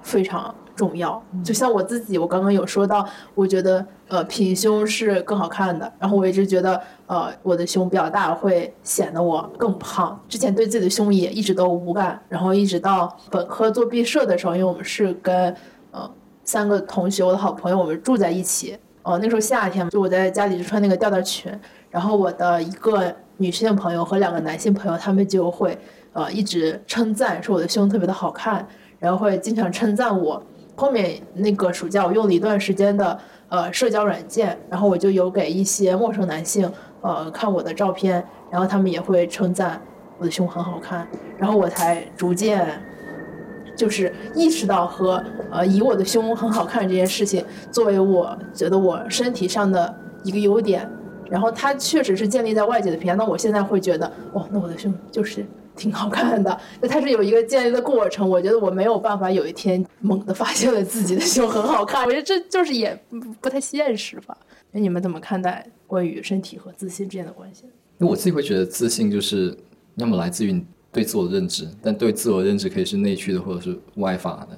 [0.01, 0.53] 非常。
[0.75, 10.19] 重要，就像我自己，我刚刚有说到，我觉得呃平胸是更好看的，然后我一直觉得呃我的胸比较大会显得我更胖。
[10.27, 15.55] 之前对自己的胸也一直都无感，然后一直到本科做毕设的时候，因为我们是跟
[15.91, 16.09] 呃
[16.43, 18.77] 三个同学，我的好朋友，我们住在一起。
[19.03, 21.51] 呃那时候夏天就我在家里就穿那个吊带裙，
[21.91, 25.77] 然后我的一个女性朋友和两个男性朋友，他们就会
[26.13, 28.65] 呃一直称赞说我的胸特别的好看，
[28.99, 30.41] 然后会经常称赞我。
[30.75, 33.19] 后面那个暑假，我用了一段时间的
[33.49, 36.71] 呃社交软件，然后我就有给一些陌生男性
[37.01, 39.79] 呃看我的照片，然后他们也会称赞
[40.17, 41.07] 我的胸很好看，
[41.37, 42.67] 然后我才逐渐
[43.75, 50.89] 就是意识到和呃以我的胸很好看这件事情作为我觉得我身体上的一个优点，
[51.29, 55.45] 然后它确实是建立在外界的评价，那我现在会觉得哦，那我的胸就是。
[55.75, 58.27] 挺好看的，那它是有一个建立的过程。
[58.29, 62.97] 我觉得我没有办法有一天猛地发现了自己的胸很好看， 我觉得这就是也
[63.41, 64.37] 不太现实吧。
[64.71, 67.65] 那你们怎么看待关于身体和自信之间的关系？
[67.97, 69.55] 那我自己会觉得自信就是
[69.95, 74.57] 要么来自于对自我的认知，但对自我认知可以是内驱的或者是外发的。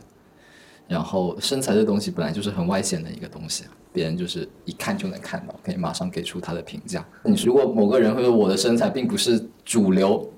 [0.88, 7.06] 然后身材这东西本来就是很外显的一个东西，别人就是一看就能看到，可以马上给出他的评价。
[7.24, 10.32] 你如果某个人或者我的身材并不是主流。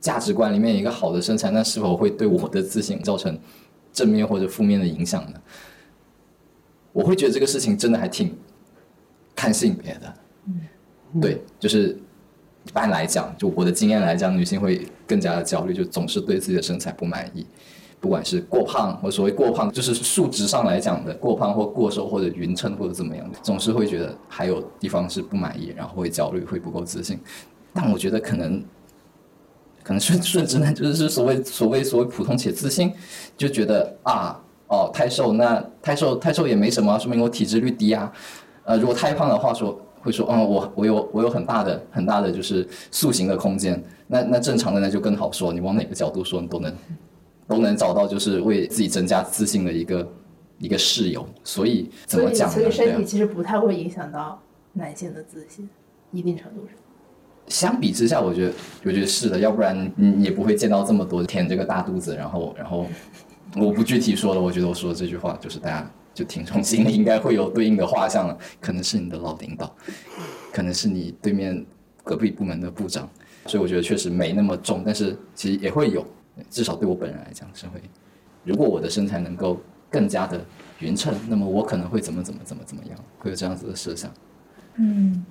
[0.00, 3.38] 价值观里面一个好的身材，那是否会对我的自信造成
[3.92, 5.38] 正面或者负面的影响呢？
[6.92, 8.34] 我会觉得这个事情真的还挺
[9.36, 10.14] 看性别的。
[11.20, 11.98] 对，就是
[12.66, 17.46] 一般来讲，就我的经验来讲，女性会更加的焦虑，就总是对自己的身材不满意，
[18.00, 27.20] 不管是过胖或所谓过胖，就是数值上来讲的过胖或过瘦或者匀称或者怎么样，总是会觉得还有地方是不满意，然后会焦虑，会不够自信。
[27.74, 28.64] 但我觉得可能。
[29.82, 32.92] 可能顺 顺直男就是所谓所谓所谓普通且自信，
[33.36, 38.12] 就觉得啊哦太瘦那太瘦太瘦也没什么，说明我体脂率低啊。
[38.64, 43.82] 呃，如果太胖的话，说会说嗯我我有我有很大的很大的就是塑形的空间。
[44.06, 46.72] 那那正常的那就更好说，你往哪个角度说你都能
[47.48, 50.08] 都能找到就是为自己增加自信的一个
[50.58, 51.26] 一个室友。
[51.42, 52.54] 所以怎么讲呢？
[52.54, 54.40] 所以身体其实不太会影响到
[54.74, 55.68] 男性的自信，
[56.12, 56.74] 一定程度上。
[57.48, 62.86] 相比之下，我觉得我觉得是的，要不然你也不会见到这么多填这个大肚子，然后然后
[63.56, 69.74] 我不具体说了，我觉得我说的这句话就是大家就听从心里应该会有对应的画像了，可能是你的老领导，
[70.52, 71.66] 可能是你对面
[72.04, 73.08] 隔壁部门的部长，
[73.46, 76.06] 所以我觉得确实没那么重，但是其实也会有，
[76.50, 77.80] 至少对我本人来讲是会。
[78.44, 79.60] 如果我的身材能够
[79.90, 80.40] 更加的
[80.78, 84.08] 匀称，那么我可能会怎么怎么怎么怎么样，会有这样子的设想。
[84.76, 85.24] 嗯。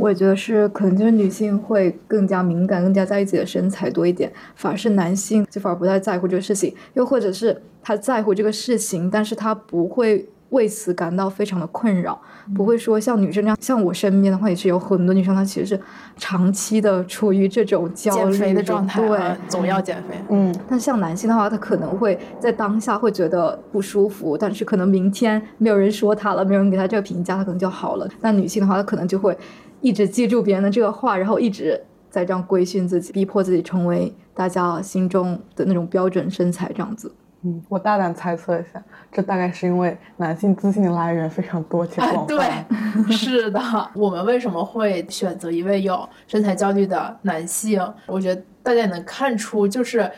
[0.00, 12.18] 我也觉得是，可能就是女性会更加敏感，更加在意自己的身材多一点，反而是男性就反而不太在乎这个事情，又或者是他在乎这个事情，但是他不会为此感到非常的困扰，
[12.56, 15.80] 不会说像女生这样，像我身边的话也是有很多女生，她其实是
[16.16, 28.08] 长期的处于这种焦虑的状态，对，总要减肥，嗯，但像男性的话，他可能会在当下会觉得不舒服，但是可能明天没有人说他了，没有人给他这个评价，他可能就好了。
[28.20, 29.36] 但女性的话，她可能就会。
[29.80, 37.12] 一直记住别人的这个话，然后一直在这样规训自己，逼迫自己成为大家心中的那种标准身材，这样子。
[37.42, 42.66] 嗯，我大胆猜测一下，这大概是因为男性自信的来源非常多且广泛。
[43.06, 43.58] 对， 是的。
[43.94, 47.82] 我们为什么会选择一位有身材焦虑的男性？
[48.06, 50.10] 我觉得大家也能看出，就是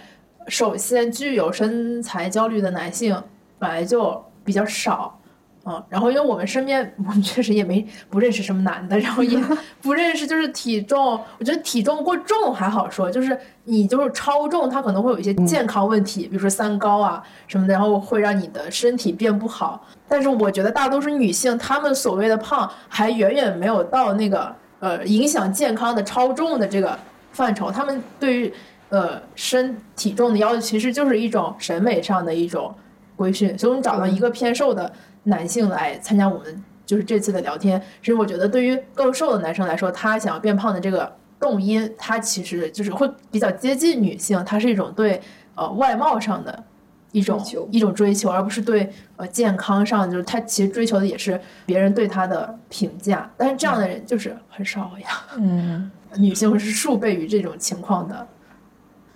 [0.48, 3.16] 首先具有身材焦虑的男性
[3.56, 5.16] 本来就比较少。
[5.64, 9.40] 嗯，然后因为我们身边，我们确实也没不认识什么男的，然后也
[9.80, 19.86] 不认识就是体重，我觉得体重过重还好说，就是你就是超重，它可能会有一些健康问题，比如说三高啊什么的，然后会让你的身体变不好。
[20.08, 26.98] 但是我觉得大多数女性，她们所谓的胖，还远远没有到那个呃影响健康的超重的这个
[27.30, 27.70] 范畴。
[27.70, 28.52] 她们对于
[28.88, 32.74] 呃身体重的要求，其实就是一种审美上的一种
[33.14, 33.56] 规训。
[33.56, 34.92] 所以我们找到一个偏瘦的。
[35.24, 45.20] 男性来参加我们就是这次的聊天，其实我觉得对于更瘦的男生来说，他想要变胖的这个动因，他其实就是会比较接近女性，它是一种对
[45.54, 46.64] 呃外貌上的
[47.12, 53.30] 一种一种追求，而不是对呃健康上，就是他其实追求的也是别人对他的评价。
[53.36, 58.26] 但是这样的人就是很少呀，嗯， 女性是数倍于这种情况的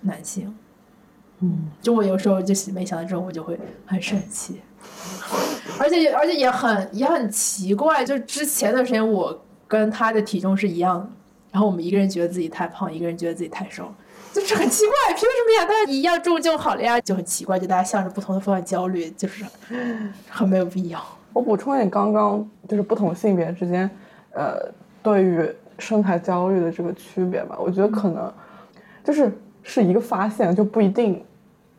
[0.01, 0.55] 男性，
[1.39, 4.61] 嗯，就我有时候就没想到这种，我就会很生气。
[5.79, 11.07] 而且而且也很也很奇怪，就之前段时间我跟他的体重是一样的，
[11.51, 13.93] 然后我们一个人觉得自己太胖，一个人觉得自己太瘦，
[14.33, 15.65] 就是很奇怪，凭什么呀？
[15.65, 19.45] 大家一样重就好了呀，就很奇怪，就大家向着不同的方向焦虑，就是
[20.29, 21.03] 很没有必要。
[21.33, 23.87] 我补充一点，刚刚就是不同性别之间，
[24.31, 24.71] 呃，
[25.03, 25.47] 对于
[25.77, 28.33] 身材焦虑的这个区别吧，我觉得可能
[29.03, 31.23] 就是是一个发现，就不一定。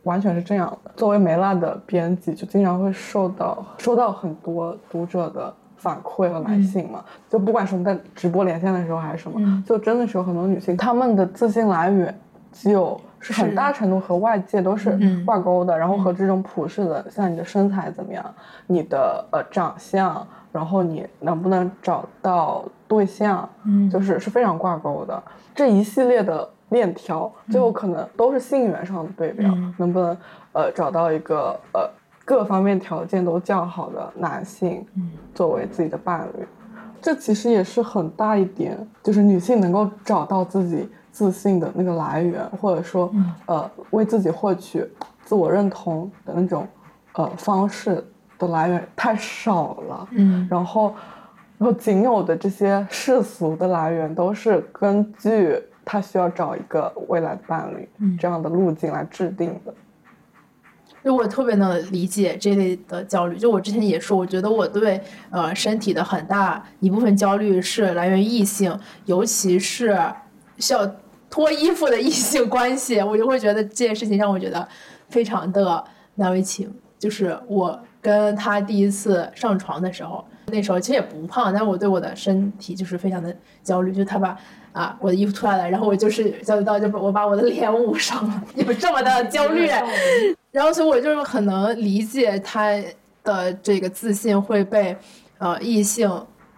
[0.03, 0.91] 完全是这样的。
[0.95, 7.03] 作为梅辣的编辑，就经常会受到收到很多读者的反馈和来信嘛。
[7.29, 12.17] 就不管是我们在直播连线的时候还是什么，就真的是有很多女性，她们的自信来源
[12.51, 15.77] 就是很大程度和外界都是挂钩的。
[15.77, 18.25] 然后和这种普世的，像你的身材怎么样，
[18.67, 25.21] 你的呃长相，然后你能不能找到对象，嗯，就是是非常挂钩的。
[25.53, 26.49] 这一系列的。
[26.69, 30.15] 链条最后可能都是性缘上的对标，能不能
[30.53, 31.89] 呃找到一个呃
[32.23, 34.85] 各方面条件都较好的男性
[35.33, 36.45] 作为自己的伴侣，
[37.01, 43.11] 这其实也是很大一点，就是女性能够找到自己自信的那个来源，或者说
[43.47, 44.87] 呃为自己获取
[45.25, 46.67] 自我认同的那种
[47.13, 48.05] 呃方式
[48.37, 50.93] 的来源太少了，嗯，然后
[51.57, 55.59] 然后仅有的这些世俗的来源都是根据。
[55.91, 59.73] 他需要找一个未来的伴侣，这样的路径来制定的。
[61.03, 63.39] 就我特别能理解这类的焦虑。
[63.39, 69.97] 就我之前也说，我觉得我对呃身体的很大一部分焦虑是来源于异性，尤其是
[70.59, 70.85] 需要
[71.27, 74.67] 脱衣服的异性关系，我就会觉得这件事情让我觉得
[75.07, 75.83] 非常的
[76.13, 76.71] 难为情。
[76.99, 84.37] 就是我跟他第一次上床的时候，那时候其实也不胖，但是我对我的身体就是非常的焦虑，就他把。
[84.71, 89.67] 啊，我的衣服脱下来，然后我就是焦虑到，就我把我的脸捂上了， 有这么的焦虑。
[90.51, 92.71] 然后，所以我就是很能理解他
[93.23, 94.95] 的这个自信会被
[95.39, 96.07] 呃异性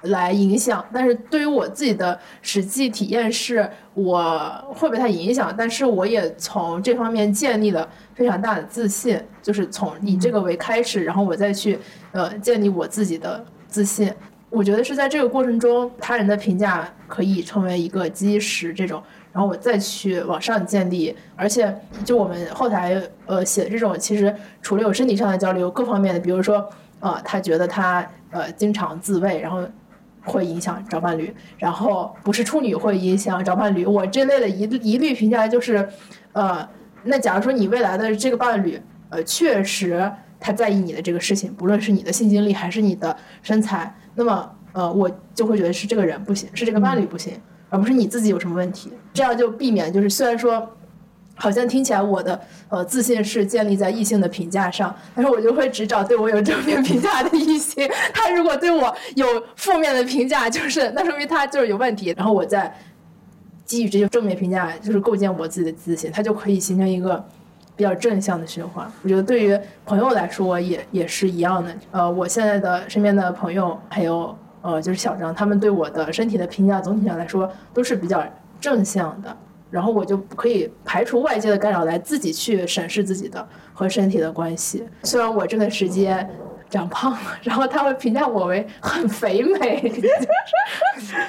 [0.03, 0.83] 来影响。
[0.93, 11.77] 但是对于我自己的实际体验是，我会被他影响，但是我也从这方面建立了非常大的自信，就是从以这个为开始，然后我再去
[12.11, 14.11] 呃建立我自己的自信。
[14.49, 21.15] 我觉得是在这个过程中，他人的评价可以成为一个基石，这种，然后我再去往上建立。
[21.37, 21.73] 而且，
[22.03, 26.67] 就我们后台呃写这种，其实除了有身体上的交流，各方面的，比如说，
[26.99, 29.63] 呃，他觉得他呃经常自慰，然后
[30.23, 33.85] 会影响找伴侣，然后不是处女会影响找伴侣。
[33.85, 35.87] 我这类的一一律评价就是，
[36.33, 36.67] 呃，
[37.03, 43.95] 那假如说你未来的这个伴侣，呃，确实他在意你的这个事情，不论是你的性经历还是你的身材。
[44.13, 47.33] 那么，呃，我就会觉得是这个人不行，是这个伴侣不行，
[47.69, 48.91] 而不是你自己有什么问题。
[49.13, 50.69] 这样就避免，就是虽然说，
[51.35, 57.89] 好像听起来我的呃自信是建立在异性的评价上，但是我就会只找对我有正面评价的异性。
[58.13, 59.25] 他如果对我有
[59.55, 62.13] 负面的评价，就是那说明他就是有问题。
[62.15, 62.73] 然后我再
[63.65, 67.23] 基于这些正面评价，就是构建我自己的自信，他就可以形成一个。
[67.73, 71.75] 比较正向的循环，我觉得对于朋友来说也也是一样的。
[71.89, 78.23] 呃，我现在的身边的朋友还有呃，就是小张，他们对我的身体的评价总体上来说都是比较
[78.59, 79.35] 正向的。
[79.71, 84.85] 然后我就可以排除外界的干扰，来自己去审视自己的和身体的关系。
[85.03, 86.29] 虽然我这段时间
[86.69, 89.81] 长胖了，然后他会评价我为很肥美。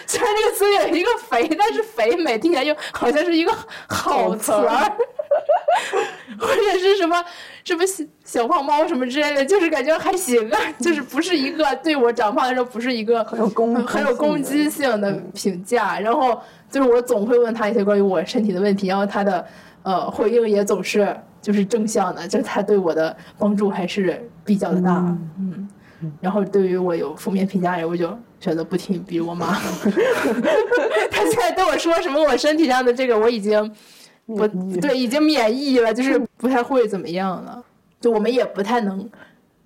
[0.07, 3.53] 虽然这个词有一个肥，但是肥美听起来又好像是一个
[3.89, 4.93] 好词儿。
[6.39, 7.23] 或者是什么
[7.65, 15.99] 什么小小胖猫什么之类的，就是感觉还行啊，就是不是一个对我长胖来说不是一个很有攻很有攻击性的评价。
[16.01, 19.45] 然后就是我总会问他一些关于我身体的问题，然后他的
[19.83, 24.97] 呃回应也总是就是正向的，就是他对我的帮助还是比较的大。
[25.39, 25.69] 嗯，
[26.21, 29.55] 然后对于我有负面评价人，我就选择不听，比如我妈，
[31.11, 33.73] 他现在对我说什么我身体上的这个我已经。
[34.37, 34.47] 不
[34.81, 37.63] 对，已经免疫了，就是不太会怎么样了。
[38.01, 39.09] 就我们也不太能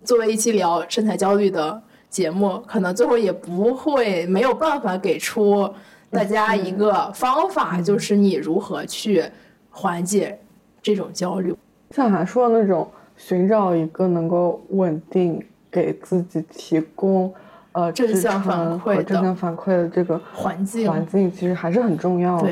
[0.04, 5.68] 作为一期聊身材焦虑的节目，可能最后也不会没有办法给出
[6.10, 9.24] 大家一个方法，就是你如何去
[9.70, 10.38] 缓解
[10.82, 11.54] 这种焦虑。
[11.92, 12.86] 像韩说的那种，
[13.16, 17.32] 寻找一个能够稳定给自己提供
[17.72, 22.50] 呃正向反馈、正向反馈的这个环境，环境其实还是很重要的。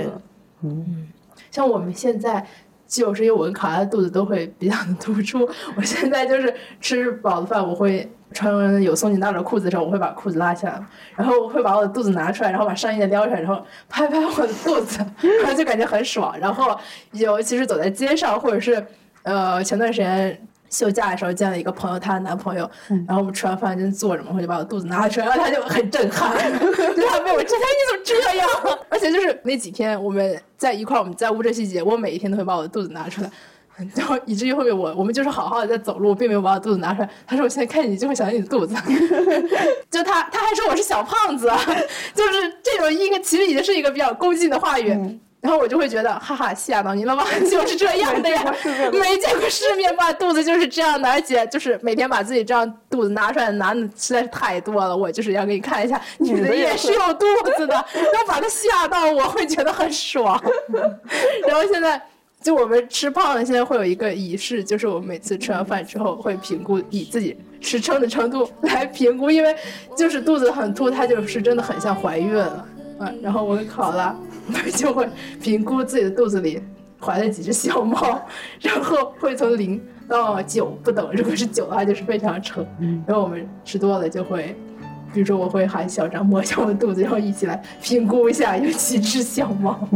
[0.63, 1.09] 嗯。
[1.55, 2.45] 像我们现在，
[2.89, 5.49] 就是因为我跟卡拉的肚子都会比较的 突出。
[5.77, 10.85] 我现在就是吃饱了饭，我会穿有松紧带的裤子的时候，我会把裤子拉起来，
[11.15, 14.99] 然后我会把我的肚子拿出来，然后把上衣撩出来，然后拍拍我的肚子，
[15.43, 16.37] 然后就感觉很爽。
[16.41, 16.77] 然后
[17.13, 18.85] 尤其是走在街上，或者是
[19.23, 20.49] 呃前段时间。
[20.75, 22.69] 休假的时候见了一个朋友，她的男朋友，
[23.07, 28.49] 然后我们吃完饭就坐着嘛，我就把我肚子拿出来，然后他就很震撼， 就他被我震撼，你怎么这样？
[28.91, 33.31] 而且就是那几天我们在一块儿，我们在乌镇戏节，我每一天都会把我的肚子拿出来。
[33.97, 37.11] 然后以至于后面我我们就是好好的在走路，并没有把我肚子拿出来。
[37.27, 38.73] 他说我现在看你就会想起你的肚子，
[39.91, 41.51] 就他他还说我是小胖子，
[42.15, 45.19] 就是这种一个其实已经是一个比较恭敬的话语。
[45.45, 48.43] 然后我就会觉得哈哈吓到你了吧， 就是这样的呀，
[48.91, 54.97] 没见过世面吧，肚子就是这样的，而且就是每天把自己这样肚子拿出来男的实在是太多了。
[54.97, 57.27] 我就是要给你看一下，女的也是有肚
[57.59, 60.43] 子的，然后把它吓到，我会觉得很爽。
[61.47, 62.01] 然后现在。
[62.43, 69.57] 就我们吃胖了，现在会有一个仪式，就是我们每次吃完饭之后会评估，以自己吃撑的程度来评估，因为
[69.97, 72.69] 就是肚子很凸，它就是真的很像怀孕了，
[73.01, 74.15] 嗯，然后我跟考拉
[74.75, 75.09] 就会
[75.41, 76.61] 评估自己的肚子里
[77.01, 78.21] 怀了几只小猫，
[78.61, 82.67] 然后会从零到九不等，如果是九的话就是非常撑，
[83.07, 84.57] 然后我们吃多了就会，
[85.13, 89.89] 比如说我会喊小张摸一下我的肚子，然后一起来评估一下有几只小猫。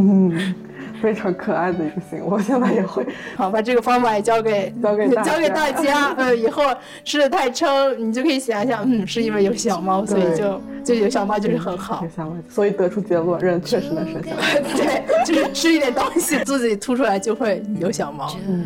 [1.00, 3.06] 非常可爱的一个行为，我现在也会。
[3.36, 6.12] 好，把这个方法也交给 交给交给大家。
[6.16, 6.62] 呃，以后
[7.04, 12.02] 吃的太撑，你就可以想想，嗯，是因为有小猫，所以就就有小猫就是很好。
[12.04, 14.42] 有小猫，所以得出结论，人确实能生小猫。
[14.76, 18.34] 对，就是吃一点东西，肚子里凸出来就会有小猫。
[18.48, 18.64] 嗯，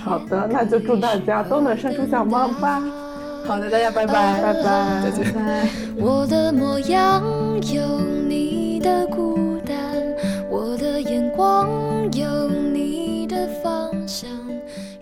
[0.00, 2.82] 好的，那就祝大家都能生出小猫吧。
[3.46, 4.12] 好的，大家拜拜，
[4.42, 5.26] 拜拜，再见。
[5.96, 7.22] 我的模样
[7.72, 9.49] 有你的孤
[11.40, 11.66] 光
[12.12, 14.28] 有你的方向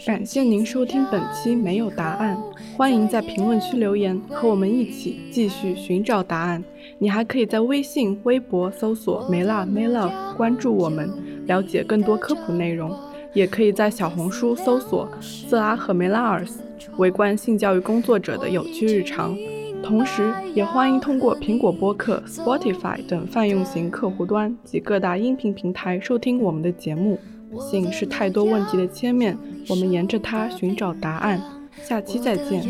[0.06, 2.38] 感谢您收听本期没有答案，
[2.76, 6.62] 欢迎在评论区留言，和我们一起继续寻找答案。
[6.98, 11.10] 你还可以在微信、微博搜索“梅辣 May Love” 关注我们，
[11.48, 12.96] 了解更多科普内容。
[13.32, 16.60] 也可以在小红书搜索“瑟阿和梅拉尔斯”，
[16.98, 19.36] 围观性教育工作者的有趣日常。
[19.82, 27.18] 同时，也欢迎通过苹果播客、Spotify 等泛用型客户端及各大音频平台收听我们的节目。
[27.58, 29.38] 性是太多问题的切面，
[29.70, 31.40] 我们沿着它寻找答案。
[31.82, 32.62] 下期再见。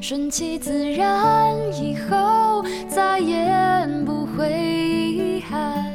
[0.00, 3.44] 顺其自然，以后再也
[4.04, 5.92] 不会遗憾。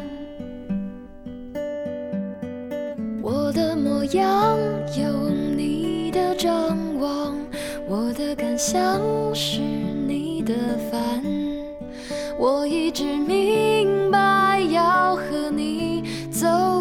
[3.22, 4.58] 我的模样
[4.98, 6.36] 有你的
[7.00, 7.36] 望
[7.88, 9.02] 我的感想
[9.34, 10.54] 是你的
[10.92, 11.24] 烦，
[12.38, 16.79] 我一直明白要和你走。